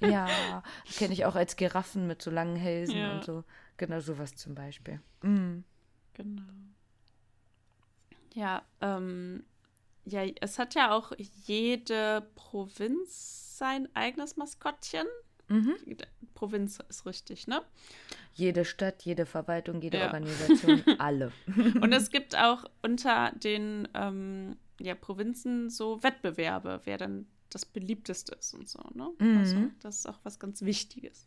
[0.00, 0.62] ja,
[0.96, 3.14] kenne ich auch als Giraffen mit so langen Hälsen ja.
[3.14, 3.44] und so.
[3.76, 5.00] Genau sowas zum Beispiel.
[5.22, 5.64] Mhm.
[6.14, 6.42] Genau.
[8.34, 9.44] Ja, ähm,
[10.04, 11.12] ja, es hat ja auch
[11.44, 15.06] jede Provinz sein eigenes Maskottchen.
[15.48, 15.74] Mhm.
[16.34, 17.62] Provinz ist richtig, ne?
[18.34, 20.06] Jede Stadt, jede Verwaltung, jede ja.
[20.06, 21.32] Organisation, alle.
[21.80, 28.34] Und es gibt auch unter den ähm, ja, Provinzen so Wettbewerbe, wer dann das beliebteste
[28.34, 29.10] ist und so, ne?
[29.18, 29.38] Mhm.
[29.38, 31.26] Also das ist auch was ganz Wichtiges.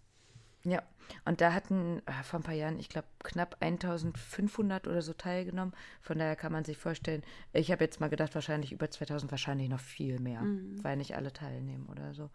[0.63, 0.83] Ja,
[1.25, 5.73] und da hatten äh, vor ein paar Jahren, ich glaube, knapp 1500 oder so teilgenommen.
[6.01, 9.69] Von daher kann man sich vorstellen, ich habe jetzt mal gedacht, wahrscheinlich über 2000, wahrscheinlich
[9.69, 10.83] noch viel mehr, mhm.
[10.83, 12.29] weil nicht alle teilnehmen oder so.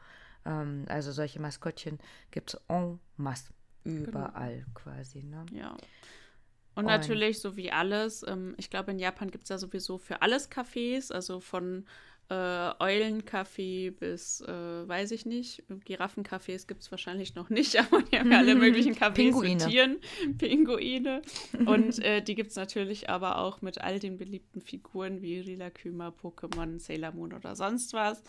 [0.47, 1.99] Ähm, also solche Maskottchen
[2.30, 3.53] gibt es en masse,
[3.84, 4.09] genau.
[4.09, 4.70] überall genau.
[4.74, 5.22] quasi.
[5.22, 5.44] Ne?
[5.53, 5.72] Ja.
[6.74, 9.99] Und, und natürlich, so wie alles, ähm, ich glaube, in Japan gibt es ja sowieso
[9.99, 11.86] für alles Cafés, also von
[12.28, 18.18] äh, Eulenkaffee bis, äh, weiß ich nicht, Giraffencafés gibt es wahrscheinlich noch nicht, aber die
[18.18, 19.55] haben ja alle möglichen Cafés Pinguine.
[19.55, 19.97] mit Tieren,
[20.36, 21.22] Pinguine.
[21.66, 26.09] Und äh, die gibt es natürlich aber auch mit all den beliebten Figuren wie Rilaküma,
[26.09, 28.22] Pokémon, Sailor Moon oder sonst was.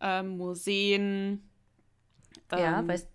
[0.00, 1.47] Ähm, Museen.
[2.52, 3.08] Ähm, ja, weißt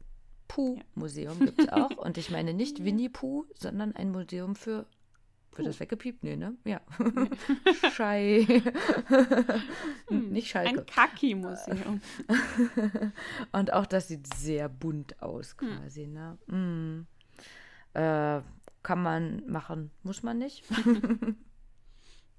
[0.48, 1.46] Puh-Museum ja.
[1.46, 1.98] gibt es auch.
[1.98, 4.86] Und ich meine nicht Winnie Puh, sondern ein Museum für
[5.56, 6.24] wird das weggepiept?
[6.24, 6.58] Nee, ne?
[6.66, 6.82] Ja.
[7.94, 8.46] Schei.
[10.08, 10.80] Hm, Nicht Schalke.
[10.80, 12.02] Ein Kaki-Museum.
[13.52, 15.78] Und auch das sieht sehr bunt aus, hm.
[15.78, 16.14] quasi, hm.
[16.14, 16.38] ne?
[16.48, 17.08] Mm.
[17.94, 18.42] Äh,
[18.82, 20.64] kann man machen, muss man nicht.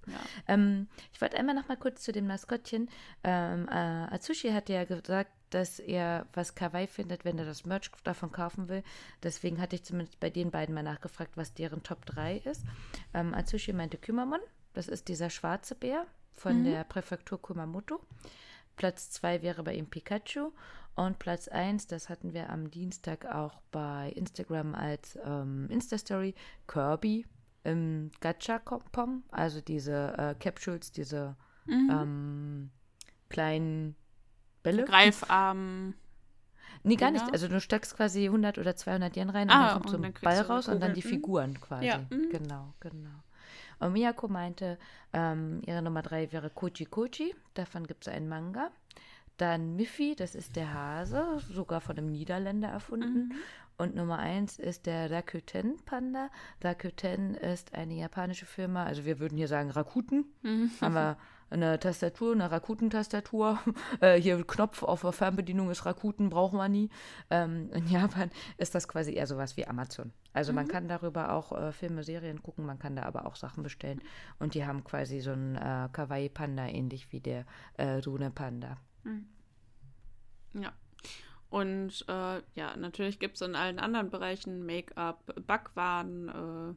[0.06, 0.18] Ja.
[0.48, 2.88] Ähm, ich wollte einmal noch mal kurz zu dem Maskottchen.
[3.22, 7.90] Ähm, äh, Atsushi hat ja gesagt, dass er was Kawaii findet, wenn er das Merch
[8.02, 8.82] davon kaufen will.
[9.22, 12.64] Deswegen hatte ich zumindest bei den beiden mal nachgefragt, was deren Top 3 ist.
[13.14, 14.40] Ähm, Atsushi meinte Kümmermon.
[14.72, 16.64] Das ist dieser schwarze Bär von mhm.
[16.64, 18.00] der Präfektur Kumamoto.
[18.74, 20.50] Platz 2 wäre bei ihm Pikachu.
[20.96, 26.34] Und Platz 1, das hatten wir am Dienstag auch bei Instagram als ähm, Insta-Story,
[26.66, 27.26] Kirby
[27.62, 31.36] im Gacha-Pom, also diese äh, Capsules, diese
[31.66, 31.90] mhm.
[31.90, 32.70] ähm,
[33.28, 33.96] kleinen
[34.64, 34.84] Bälle.
[34.84, 35.94] Greifarm.
[36.82, 37.24] Nee, gar nicht.
[37.32, 40.12] Also du steckst quasi 100 oder 200 Yen rein und ah, dann kommt so ein
[40.20, 41.86] Ball raus und dann die Figuren quasi.
[41.86, 41.98] Ja.
[42.10, 42.30] Mhm.
[42.30, 43.22] Genau, genau.
[43.78, 44.78] Und Miyako meinte,
[45.12, 47.34] ähm, ihre Nummer 3 wäre Kochi Kochi.
[47.54, 48.70] Davon gibt es einen Manga.
[49.36, 53.28] Dann Miffy, das ist der Hase, sogar von einem Niederländer erfunden.
[53.28, 53.32] Mhm.
[53.76, 56.30] Und Nummer eins ist der Rakuten Panda.
[56.62, 60.26] Rakuten ist eine japanische Firma, also wir würden hier sagen Rakuten.
[60.42, 60.70] Mhm.
[60.80, 61.16] Haben wir
[61.54, 63.58] eine Tastatur, eine Rakuten-Tastatur.
[64.00, 66.90] Äh, hier Knopf auf der Fernbedienung ist Rakuten, brauchen wir nie.
[67.30, 70.12] Ähm, in Japan ist das quasi eher sowas wie Amazon.
[70.32, 70.56] Also mhm.
[70.56, 74.00] man kann darüber auch äh, Filme, Serien gucken, man kann da aber auch Sachen bestellen.
[74.38, 78.76] Und die haben quasi so einen äh, Kawaii-Panda, ähnlich wie der äh, Rune-Panda.
[79.04, 79.26] Mhm.
[80.54, 80.72] Ja.
[81.50, 86.74] Und äh, ja, natürlich gibt es in allen anderen Bereichen Make-up, Backwaren äh,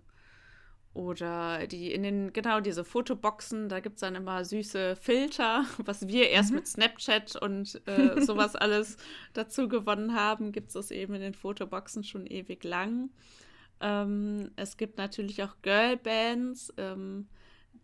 [0.98, 6.08] oder die in den, genau diese Fotoboxen, da gibt es dann immer süße Filter, was
[6.08, 6.56] wir erst mhm.
[6.56, 8.98] mit Snapchat und äh, sowas alles
[9.34, 13.12] dazu gewonnen haben, gibt es das eben in den Fotoboxen schon ewig lang.
[13.80, 17.28] Ähm, es gibt natürlich auch Girlbands, ähm,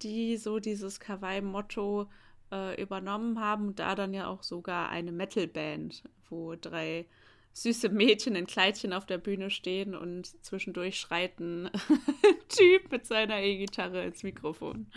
[0.02, 2.10] die so dieses Kawaii-Motto
[2.52, 7.06] äh, übernommen haben da dann ja auch sogar eine Metalband, wo drei
[7.54, 11.70] süße Mädchen in Kleidchen auf der Bühne stehen und zwischendurch schreit ein
[12.50, 14.88] Typ mit seiner E-Gitarre ins Mikrofon.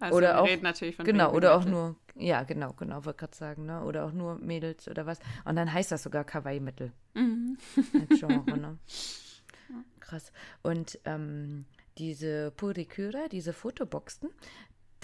[0.00, 3.66] Also oder auch, natürlich von Genau, oder auch nur Ja, genau, genau, wollte gerade sagen,
[3.66, 3.84] ne?
[3.84, 5.18] Oder auch nur Mädels oder was.
[5.44, 6.92] Und dann heißt das sogar Kawaii-Mittel.
[7.14, 7.58] Mhm.
[8.08, 8.78] Genre, ne?
[10.00, 10.32] Krass.
[10.62, 11.66] Und ähm,
[11.98, 14.30] diese Purikura, diese Fotoboxen,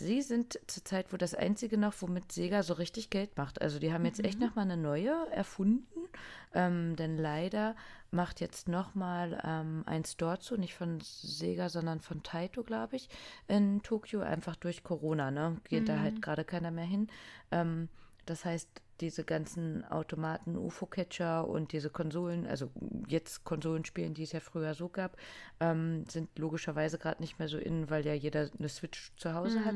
[0.06, 3.60] die sind zurzeit wohl das einzige noch, womit Sega so richtig Geld macht.
[3.60, 6.08] Also die haben jetzt echt nochmal eine neue erfunden,
[6.54, 7.74] ähm, denn leider
[8.10, 13.08] macht jetzt nochmal ähm, ein Store zu, nicht von Sega, sondern von Taito, glaube ich,
[13.48, 15.56] in Tokio, einfach durch Corona, ne?
[15.68, 17.08] Geht da halt gerade keiner mehr hin.
[17.50, 17.88] Ähm,
[18.26, 18.68] das heißt,
[19.02, 22.70] diese ganzen Automaten, UFO-Catcher und diese Konsolen, also
[23.08, 25.16] jetzt Konsolen spielen, die es ja früher so gab,
[25.60, 29.64] ähm, sind logischerweise gerade nicht mehr so in, weil ja jeder eine Switch zu Hause
[29.64, 29.74] hat.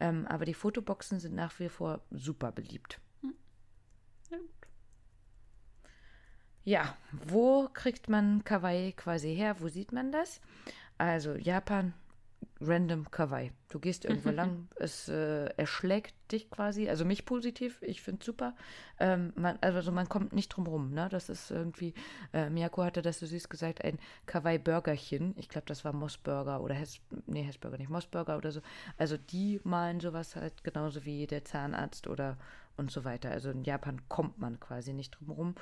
[0.00, 3.00] Ähm, aber die Fotoboxen sind nach wie vor super beliebt.
[4.30, 4.68] Ja, gut.
[6.64, 9.60] Ja, wo kriegt man Kawaii quasi her?
[9.60, 10.40] Wo sieht man das?
[10.98, 11.94] Also Japan,
[12.60, 13.52] random Kawaii.
[13.68, 18.54] Du gehst irgendwo lang, es äh, erschlägt dich quasi, also mich positiv, ich finde super.
[18.98, 21.08] Ähm, man, also man kommt nicht drum rum, ne?
[21.10, 21.94] Das ist irgendwie,
[22.32, 25.34] äh, Miyako hatte das so süß gesagt, ein Kawaii-Burgerchen.
[25.36, 28.60] Ich glaube, das war Mossburger oder Hess, nee, Hessburger nicht, Mossburger oder so.
[28.96, 32.36] Also die malen sowas halt genauso wie der Zahnarzt oder
[32.78, 33.30] und so weiter.
[33.30, 35.54] Also in Japan kommt man quasi nicht drum rum.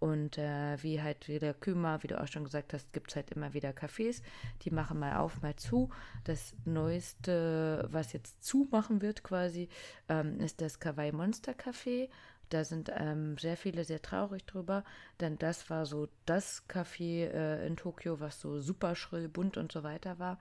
[0.00, 3.30] Und äh, wie halt wieder Küma, wie du auch schon gesagt hast, gibt es halt
[3.30, 4.22] immer wieder Cafés.
[4.62, 5.90] Die machen mal auf, mal zu.
[6.24, 9.68] Das Neueste, was jetzt zumachen wird quasi,
[10.08, 12.08] ähm, ist das Kawaii Monster Café.
[12.50, 14.84] Da sind ähm, sehr viele sehr traurig drüber,
[15.20, 19.72] denn das war so das Café äh, in Tokio, was so super schrill, bunt und
[19.72, 20.38] so weiter war.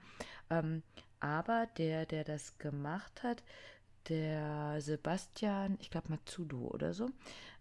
[0.50, 0.84] Ähm,
[1.20, 3.42] aber der, der das gemacht hat,
[4.10, 7.10] der Sebastian, ich glaube Matsudo oder so,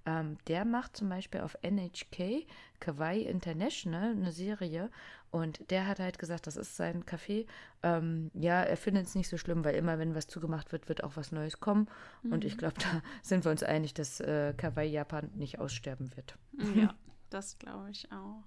[0.05, 2.47] ähm, der macht zum Beispiel auf NHK
[2.81, 4.91] Kawaii International eine Serie
[5.31, 7.47] und der hat halt gesagt, das ist sein Café.
[7.83, 11.05] Ähm, ja, er findet es nicht so schlimm, weil immer, wenn was zugemacht wird, wird
[11.05, 11.89] auch was Neues kommen.
[12.25, 16.37] Und ich glaube, da sind wir uns einig, dass äh, Kawaii Japan nicht aussterben wird.
[16.75, 16.95] Ja,
[17.31, 18.43] das glaube ich auch.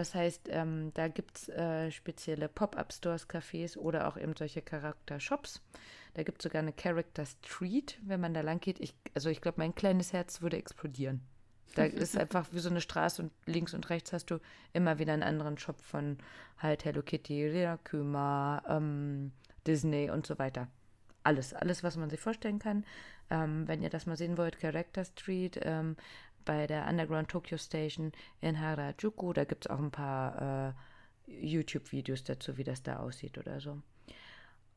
[0.00, 5.60] Das heißt, ähm, da gibt es äh, spezielle Pop-Up-Stores, Cafés oder auch eben solche Charakter-Shops.
[6.14, 8.80] Da gibt es sogar eine Character Street, wenn man da lang geht.
[8.80, 11.20] Ich, also ich glaube, mein kleines Herz würde explodieren.
[11.74, 14.38] Da ist einfach wie so eine Straße und links und rechts hast du
[14.72, 16.16] immer wieder einen anderen Shop von
[16.56, 19.32] halt Hello Kitty, Rirakuma, ähm,
[19.66, 20.68] Disney und so weiter.
[21.24, 22.86] Alles, alles, was man sich vorstellen kann.
[23.28, 25.96] Ähm, wenn ihr das mal sehen wollt, Character Street, ähm,
[26.44, 29.32] bei der Underground Tokyo Station in Harajuku.
[29.32, 30.72] Da gibt es auch ein paar äh,
[31.26, 33.80] YouTube-Videos dazu, wie das da aussieht oder so.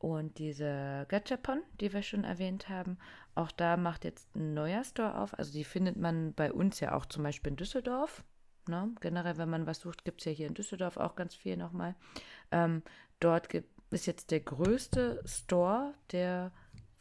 [0.03, 2.97] Und diese Gachapon, die wir schon erwähnt haben,
[3.36, 5.38] auch da macht jetzt ein neuer Store auf.
[5.39, 8.24] Also die findet man bei uns ja auch zum Beispiel in Düsseldorf.
[8.68, 8.93] Ne?
[8.99, 11.95] Generell, wenn man was sucht, gibt es ja hier in Düsseldorf auch ganz viel nochmal.
[12.51, 12.84] Ähm,
[13.22, 16.51] dort gibt, ist jetzt der größte Store, der,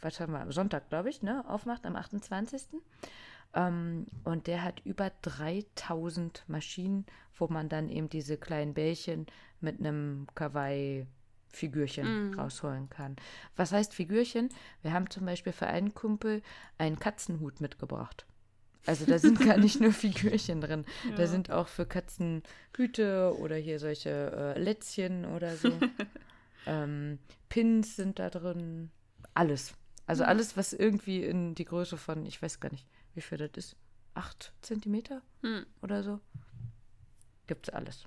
[0.01, 2.69] was haben wir, Sonntag, glaube ich, ne, aufmacht, am 28.
[3.55, 9.27] Ähm, und der hat über 3000 Maschinen, wo man dann eben diese kleinen Bällchen
[9.61, 11.07] mit einem Kawaii
[11.53, 12.39] Figürchen Mhm.
[12.39, 13.17] rausholen kann.
[13.57, 14.49] Was heißt Figürchen?
[14.81, 16.43] Wir haben zum Beispiel für einen Kumpel
[16.79, 18.25] einen Katzenhut mitgebracht.
[18.87, 20.87] Also da sind gar nicht nur Figürchen drin.
[21.17, 21.29] Da Ja.
[21.29, 22.43] sind auch für Katzen
[22.75, 25.79] Hüte oder hier solche äh, Lätzchen oder so.
[26.67, 27.19] ähm,
[27.51, 28.91] Pins sind da drin.
[29.35, 29.75] Alles.
[30.07, 30.29] Also Ja.
[30.31, 33.77] alles, was irgendwie in die Größe von, ich weiß gar nicht, wie viel das ist.
[34.15, 35.65] Acht Zentimeter Hm.
[35.81, 36.21] oder so.
[37.47, 38.07] Gibt's alles.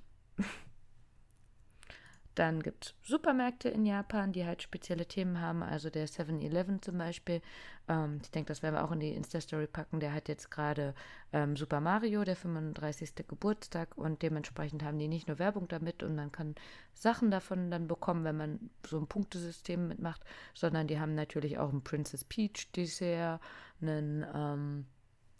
[2.36, 5.62] Dann gibt es Supermärkte in Japan, die halt spezielle Themen haben.
[5.62, 7.40] Also der 7-Eleven zum Beispiel.
[7.88, 10.00] Ähm, ich denke, das werden wir auch in die Insta-Story packen.
[10.00, 10.94] Der hat jetzt gerade
[11.32, 13.26] ähm, Super Mario, der 35.
[13.26, 13.96] Geburtstag.
[13.96, 16.56] Und dementsprechend haben die nicht nur Werbung damit und man kann
[16.92, 21.72] Sachen davon dann bekommen, wenn man so ein Punktesystem mitmacht, sondern die haben natürlich auch
[21.72, 23.40] ein Princess Peach Dessert,
[23.80, 24.86] einen, ähm,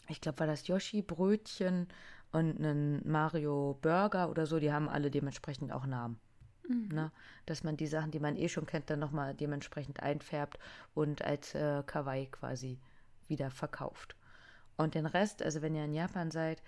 [0.07, 1.87] ich glaube, war das Yoshi-Brötchen
[2.31, 4.59] und einen Mario Burger oder so.
[4.59, 6.19] Die haben alle dementsprechend auch Namen.
[6.69, 7.11] Ne?
[7.45, 10.59] Dass man die Sachen, die man eh schon kennt, dann nochmal dementsprechend einfärbt
[10.93, 12.77] und als äh, Kawaii quasi
[13.27, 14.15] wieder verkauft.
[14.75, 16.61] Und den Rest, also wenn ihr in Japan seid,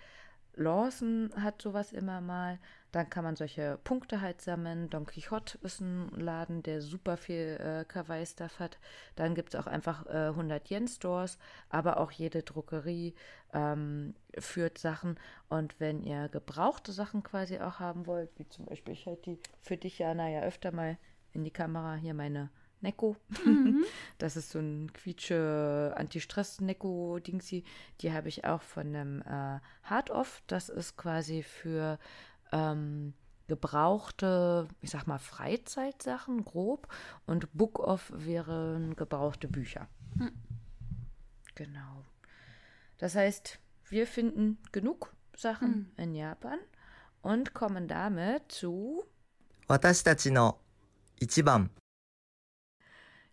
[0.54, 2.58] Lawson hat sowas immer mal.
[2.92, 4.90] Dann kann man solche Punkte halt sammeln.
[4.90, 8.78] Don Quixote ist ein Laden, der super viel äh, Kawaii-Stuff hat.
[9.14, 11.38] Dann gibt es auch einfach äh, 100 Yen-Stores,
[11.68, 13.14] aber auch jede Drogerie
[13.52, 15.20] ähm, führt Sachen.
[15.48, 19.38] Und wenn ihr gebrauchte Sachen quasi auch haben wollt, wie zum Beispiel, ich halte die
[19.62, 20.98] für dich, Jana, ja öfter mal
[21.32, 22.50] in die Kamera, hier meine
[22.81, 23.15] Neko.
[24.17, 27.63] Das ist so ein quietsche Anti-Stress-Neko-Dingsi.
[28.01, 30.41] Die habe ich auch von einem äh, Hard-Off.
[30.47, 31.99] Das ist quasi für
[32.51, 33.13] ähm,
[33.47, 36.87] gebrauchte, ich sag mal, Freizeitsachen, grob.
[37.25, 39.87] Und Book-Off wären gebrauchte Bücher.
[40.17, 40.31] Hm.
[41.55, 42.03] Genau.
[42.97, 43.59] Das heißt,
[43.89, 46.03] wir finden genug Sachen hm.
[46.03, 46.59] in Japan
[47.21, 49.03] und kommen damit zu
[49.67, 50.59] 私たちの
[51.19, 51.71] 一番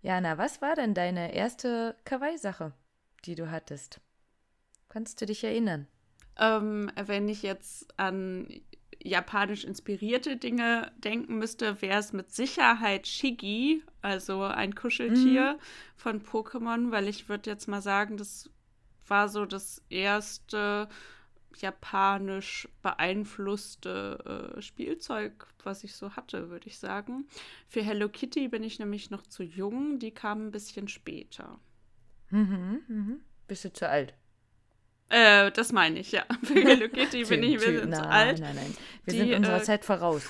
[0.02, 2.74] Jana, was war denn deine erste Kawaii-Sache,
[3.26, 4.00] die du hattest?
[4.90, 5.88] Kannst du dich erinnern?
[6.38, 8.48] Ähm, wenn ich jetzt an
[9.04, 15.60] japanisch inspirierte Dinge denken müsste, wäre es mit Sicherheit Shigi, also ein Kuscheltier mhm.
[15.96, 18.50] von Pokémon, weil ich würde jetzt mal sagen, das
[19.08, 20.90] war so das erste
[21.56, 27.28] japanisch beeinflusste äh, Spielzeug, was ich so hatte, würde ich sagen.
[27.68, 31.60] Für Hello Kitty bin ich nämlich noch zu jung, die kam ein bisschen später.
[32.30, 33.20] Mhm, mhm.
[33.48, 34.14] Bist du zu alt?
[35.10, 36.26] Äh, das meine ich, ja.
[36.44, 38.40] Für Hello Kitty bin ich ein bisschen zu alt.
[38.40, 40.28] Nein, nein, Wir die, sind unserer äh, Zeit voraus.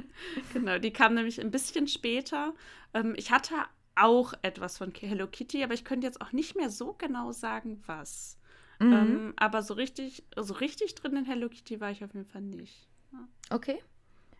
[0.52, 2.54] genau, die kam nämlich ein bisschen später.
[2.94, 3.54] Ähm, ich hatte
[3.96, 7.82] auch etwas von Hello Kitty, aber ich könnte jetzt auch nicht mehr so genau sagen,
[7.86, 8.39] was.
[8.80, 8.92] Mhm.
[8.92, 12.42] Ähm, aber so richtig, so richtig drin in Hello Kitty war ich auf jeden Fall
[12.42, 12.88] nicht.
[13.12, 13.28] Ja.
[13.50, 13.78] Okay.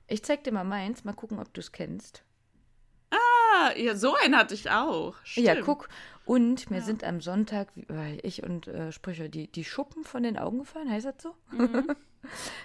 [0.08, 2.24] Ich zeig dir mal meins, mal gucken, ob du es kennst.
[3.10, 5.14] Ah, ja, so einen hatte ich auch.
[5.24, 5.46] Stimmt.
[5.46, 5.88] Ja, guck.
[6.24, 6.82] Und mir ja.
[6.82, 7.68] sind am Sonntag,
[8.22, 11.34] ich und äh, Sprüche, die, die Schuppen von den Augen gefallen, heißt das so?
[11.50, 11.94] Mhm.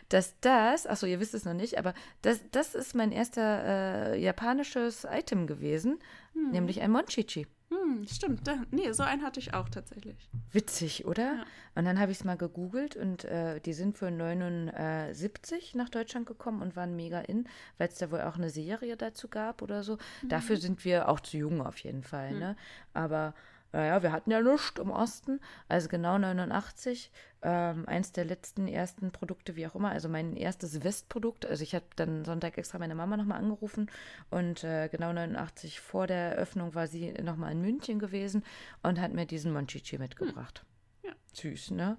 [0.09, 4.21] Dass das, achso, ihr wisst es noch nicht, aber das, das ist mein erster äh,
[4.21, 5.99] japanisches Item gewesen,
[6.33, 6.51] mhm.
[6.51, 7.47] nämlich ein Monchichi.
[7.69, 8.47] Hm, stimmt.
[8.47, 10.29] Da, nee, so einen hatte ich auch tatsächlich.
[10.51, 11.23] Witzig, oder?
[11.23, 11.45] Ja.
[11.73, 16.27] Und dann habe ich es mal gegoogelt und äh, die sind für 79 nach Deutschland
[16.27, 17.47] gekommen und waren mega in,
[17.77, 19.97] weil es da wohl auch eine Serie dazu gab oder so.
[20.21, 20.29] Mhm.
[20.29, 22.39] Dafür sind wir auch zu jung auf jeden Fall, mhm.
[22.39, 22.55] ne?
[22.93, 23.33] Aber
[23.71, 27.11] naja, wir hatten ja nichts im Osten, also genau 89,
[27.47, 31.45] ähm, eins der letzten ersten Produkte, wie auch immer, also mein erstes Westprodukt.
[31.45, 33.91] Also ich habe dann Sonntag extra meine Mama nochmal angerufen
[34.31, 38.43] und äh, genau 89 vor der Eröffnung war sie nochmal in München gewesen
[38.81, 40.65] und hat mir diesen Monchichi mitgebracht.
[41.03, 41.11] Hm.
[41.11, 41.15] Ja.
[41.33, 41.97] Süß, ne?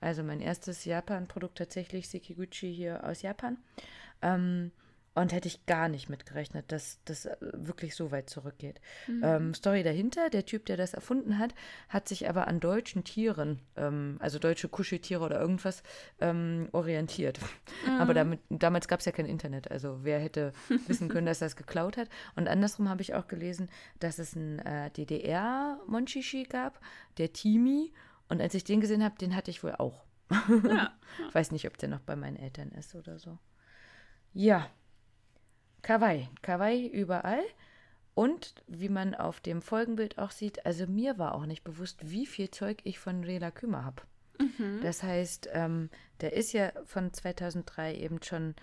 [0.00, 3.56] Also mein erstes Japan-Produkt tatsächlich, Sekiguchi hier aus Japan.
[4.20, 4.72] Ähm,
[5.20, 8.80] und hätte ich gar nicht mitgerechnet, dass das äh, wirklich so weit zurückgeht.
[9.06, 9.20] Mhm.
[9.24, 11.54] Ähm, Story dahinter, der Typ, der das erfunden hat,
[11.88, 15.82] hat sich aber an deutschen Tieren, ähm, also deutsche Kuscheltiere oder irgendwas,
[16.20, 17.40] ähm, orientiert.
[17.86, 18.00] Mhm.
[18.00, 20.52] Aber damit, damals gab es ja kein Internet, also wer hätte
[20.86, 22.08] wissen können, dass er es geklaut hat.
[22.36, 26.80] Und andersrum habe ich auch gelesen, dass es ein äh, DDR-Monchichi gab,
[27.18, 27.92] der Timi.
[28.28, 30.04] Und als ich den gesehen habe, den hatte ich wohl auch.
[30.30, 30.92] ja.
[31.32, 33.38] Weiß nicht, ob der noch bei meinen Eltern ist oder so.
[34.34, 34.68] Ja,
[35.82, 36.28] Kawaii.
[36.42, 37.42] Kawaii überall.
[38.14, 42.26] Und wie man auf dem Folgenbild auch sieht, also mir war auch nicht bewusst, wie
[42.26, 44.02] viel Zeug ich von Rela Kümer habe.
[44.40, 44.80] Mhm.
[44.82, 45.88] Das heißt, ähm,
[46.20, 48.56] der ist ja von 2003 eben schon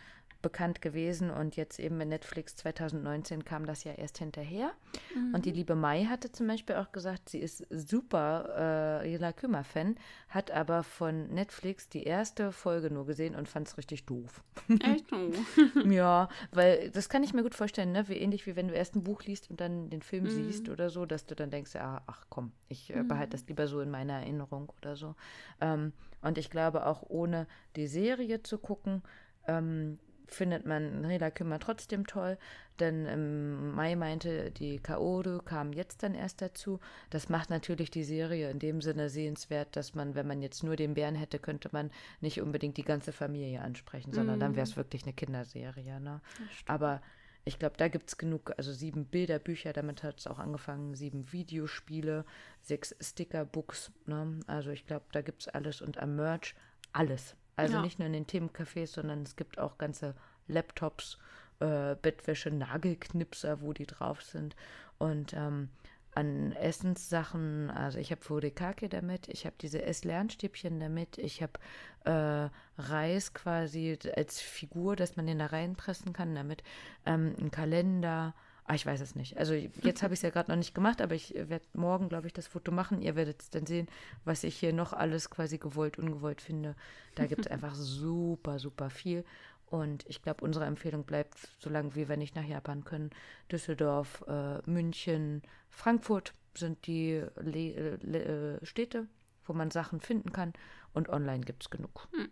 [0.45, 4.73] bekannt gewesen und jetzt eben mit Netflix 2019 kam das ja erst hinterher.
[5.15, 5.33] Mhm.
[5.33, 9.95] Und die liebe Mai hatte zum Beispiel auch gesagt, sie ist super äh, Jela Kümmer-Fan,
[10.29, 14.43] hat aber von Netflix die erste Folge nur gesehen und fand es richtig doof.
[14.69, 15.07] Echt?
[15.89, 18.07] ja, weil das kann ich mir gut vorstellen, ne?
[18.07, 20.29] Wie ähnlich wie wenn du erst ein Buch liest und dann den Film mhm.
[20.29, 23.65] siehst oder so, dass du dann denkst, ja, ach komm, ich äh, behalte das lieber
[23.65, 25.15] so in meiner Erinnerung oder so.
[25.59, 25.91] Ähm,
[26.21, 29.01] und ich glaube auch ohne die Serie zu gucken,
[29.47, 29.97] ähm,
[30.27, 32.37] findet man Reda Kümmer trotzdem toll,
[32.79, 36.79] denn im Mai meinte, die Kaoru kam jetzt dann erst dazu.
[37.09, 40.75] Das macht natürlich die Serie in dem Sinne sehenswert, dass man, wenn man jetzt nur
[40.75, 44.41] den Bären hätte, könnte man nicht unbedingt die ganze Familie ansprechen, sondern mm.
[44.41, 45.99] dann wäre es wirklich eine Kinderserie.
[45.99, 46.21] Ne?
[46.65, 47.01] Aber
[47.45, 51.31] ich glaube, da gibt es genug, also sieben Bilderbücher, damit hat es auch angefangen, sieben
[51.31, 52.25] Videospiele,
[52.61, 53.91] sechs Stickerbooks.
[54.07, 54.39] Ne?
[54.47, 56.55] Also ich glaube, da gibt es alles und am Merch
[56.91, 57.35] alles.
[57.55, 57.81] Also ja.
[57.81, 60.15] nicht nur in den Themencafés, sondern es gibt auch ganze
[60.47, 61.17] Laptops,
[61.59, 64.55] äh, Bettwäsche, Nagelknipser, wo die drauf sind.
[64.97, 65.69] Und ähm,
[66.15, 71.59] an Essenssachen, also ich habe Furikake damit, ich habe diese Esslernstäbchen damit, ich habe
[72.05, 72.49] äh,
[72.81, 76.63] Reis quasi als Figur, dass man den da reinpressen kann damit,
[77.05, 78.33] ähm, ein Kalender,
[78.67, 79.37] Ah, ich weiß es nicht.
[79.37, 82.25] Also jetzt habe ich es ja gerade noch nicht gemacht, aber ich werde morgen, glaube
[82.25, 82.99] ich, das Foto machen.
[82.99, 83.87] Ihr werdet es dann sehen,
[84.23, 86.75] was ich hier noch alles quasi gewollt, ungewollt finde.
[87.13, 89.23] Da gibt es einfach super, super viel.
[89.67, 93.11] Und ich glaube, unsere Empfehlung bleibt, solange wie wir nicht nach Japan können,
[93.51, 99.07] Düsseldorf, äh, München, Frankfurt sind die Le Le äh, Städte,
[99.43, 100.53] wo man Sachen finden kann.
[100.93, 102.07] Und online gibt es genug.
[102.13, 102.29] Hm.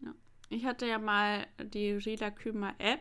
[0.00, 0.14] Ja.
[0.50, 3.00] Ich hatte ja mal die Rila Kümer App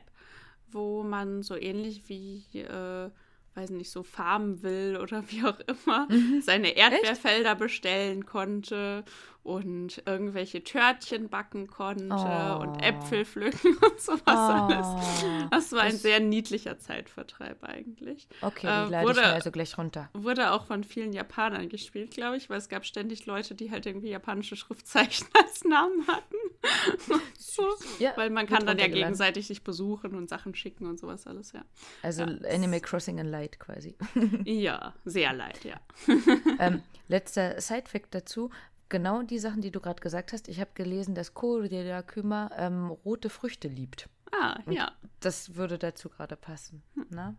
[0.72, 3.10] wo man so ähnlich wie, äh,
[3.56, 6.41] weiß nicht, so farmen will oder wie auch immer, mhm.
[6.41, 7.60] seine Erdbeerfelder Echt?
[7.60, 9.04] bestellen konnte
[9.44, 12.61] und irgendwelche Törtchen backen konnte oh.
[12.61, 14.30] und Äpfel pflücken und sowas oh.
[14.30, 14.88] alles.
[15.49, 18.28] Das war ein Das- sehr niedlicher Zeitvertreib eigentlich.
[18.41, 20.10] Okay, Äh, die ich wurde- also gleich runter.
[20.14, 23.86] Wurde auch von vielen Japanern gespielt, glaube ich, weil es gab ständig Leute, die halt
[23.86, 26.36] irgendwie japanische Schriftzeichen als Namen hatten.
[27.38, 27.64] so.
[27.99, 31.53] Ja, Weil man kann dann ja gegenseitig sich besuchen und Sachen schicken und sowas alles,
[31.53, 31.64] ja.
[32.03, 32.49] Also Ja.
[32.53, 33.95] Animal Crossing in Light quasi.
[34.44, 35.80] Ja, sehr leid, ja.
[36.60, 38.49] ähm, letzter Side-Fact dazu.
[38.90, 40.48] Genau die Sachen, die du gerade gesagt hast.
[40.48, 44.10] Ich habe gelesen, dass Korya Küma ähm, rote Früchte liebt.
[44.32, 44.91] Ah, ja.
[45.20, 46.82] Das würde dazu gerade passen.
[47.10, 47.36] Na?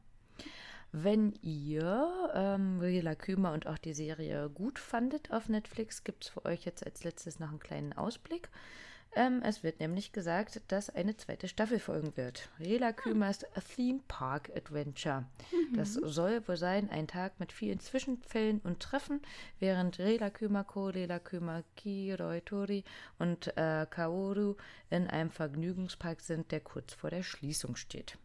[0.92, 6.30] Wenn ihr ähm, Rila Küma und auch die Serie gut fandet auf Netflix, gibt es
[6.30, 8.48] für euch jetzt als letztes noch einen kleinen Ausblick.
[9.16, 12.48] Ähm, es wird nämlich gesagt, dass eine zweite Staffel folgen wird.
[12.60, 15.26] Rela Kümas Theme Park Adventure.
[15.74, 19.20] Das soll wohl sein, ein Tag mit vielen Zwischenfällen und Treffen,
[19.58, 22.84] während Rela Küma, Ko, Rela Küma, Kiroi Tori
[23.18, 24.54] und äh, Kaoru
[24.90, 28.16] in einem Vergnügungspark sind, der kurz vor der Schließung steht.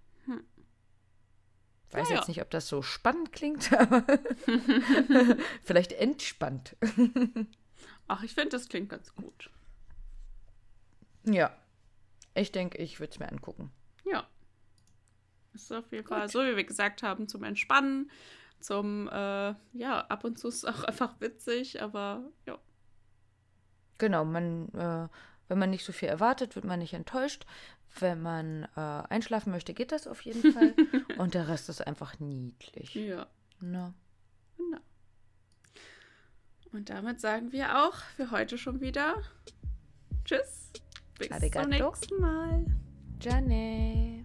[1.91, 4.03] Weiß Ja, jetzt nicht, ob das so spannend klingt, aber
[5.64, 6.76] vielleicht entspannt.
[8.07, 9.49] Ach, ich finde, das klingt ganz gut.
[11.26, 11.56] Ja,
[12.34, 13.72] ich denke, ich würde es mir angucken.
[14.06, 14.27] Ja.
[15.53, 18.11] Ist auf jeden Fall, so wie wir gesagt haben, zum Entspannen,
[18.60, 22.60] zum, äh, ja, ab und zu ist es auch einfach witzig, aber ja.
[23.97, 25.07] Genau, man, äh,
[25.47, 27.45] wenn man nicht so viel erwartet, wird man nicht enttäuscht.
[27.97, 28.80] Wenn man äh,
[29.10, 30.73] einschlafen möchte, geht das auf jeden Fall.
[31.18, 32.93] Und der Rest ist einfach niedlich.
[32.93, 33.27] Ja.
[33.61, 33.93] Na.
[34.57, 34.80] Genau.
[36.73, 39.15] Und damit sagen wir auch für heute schon wieder
[40.26, 40.73] Tschüss.
[41.17, 41.69] Bis Arigato.
[41.69, 42.65] zum nächsten Mal.
[43.21, 44.24] Jane.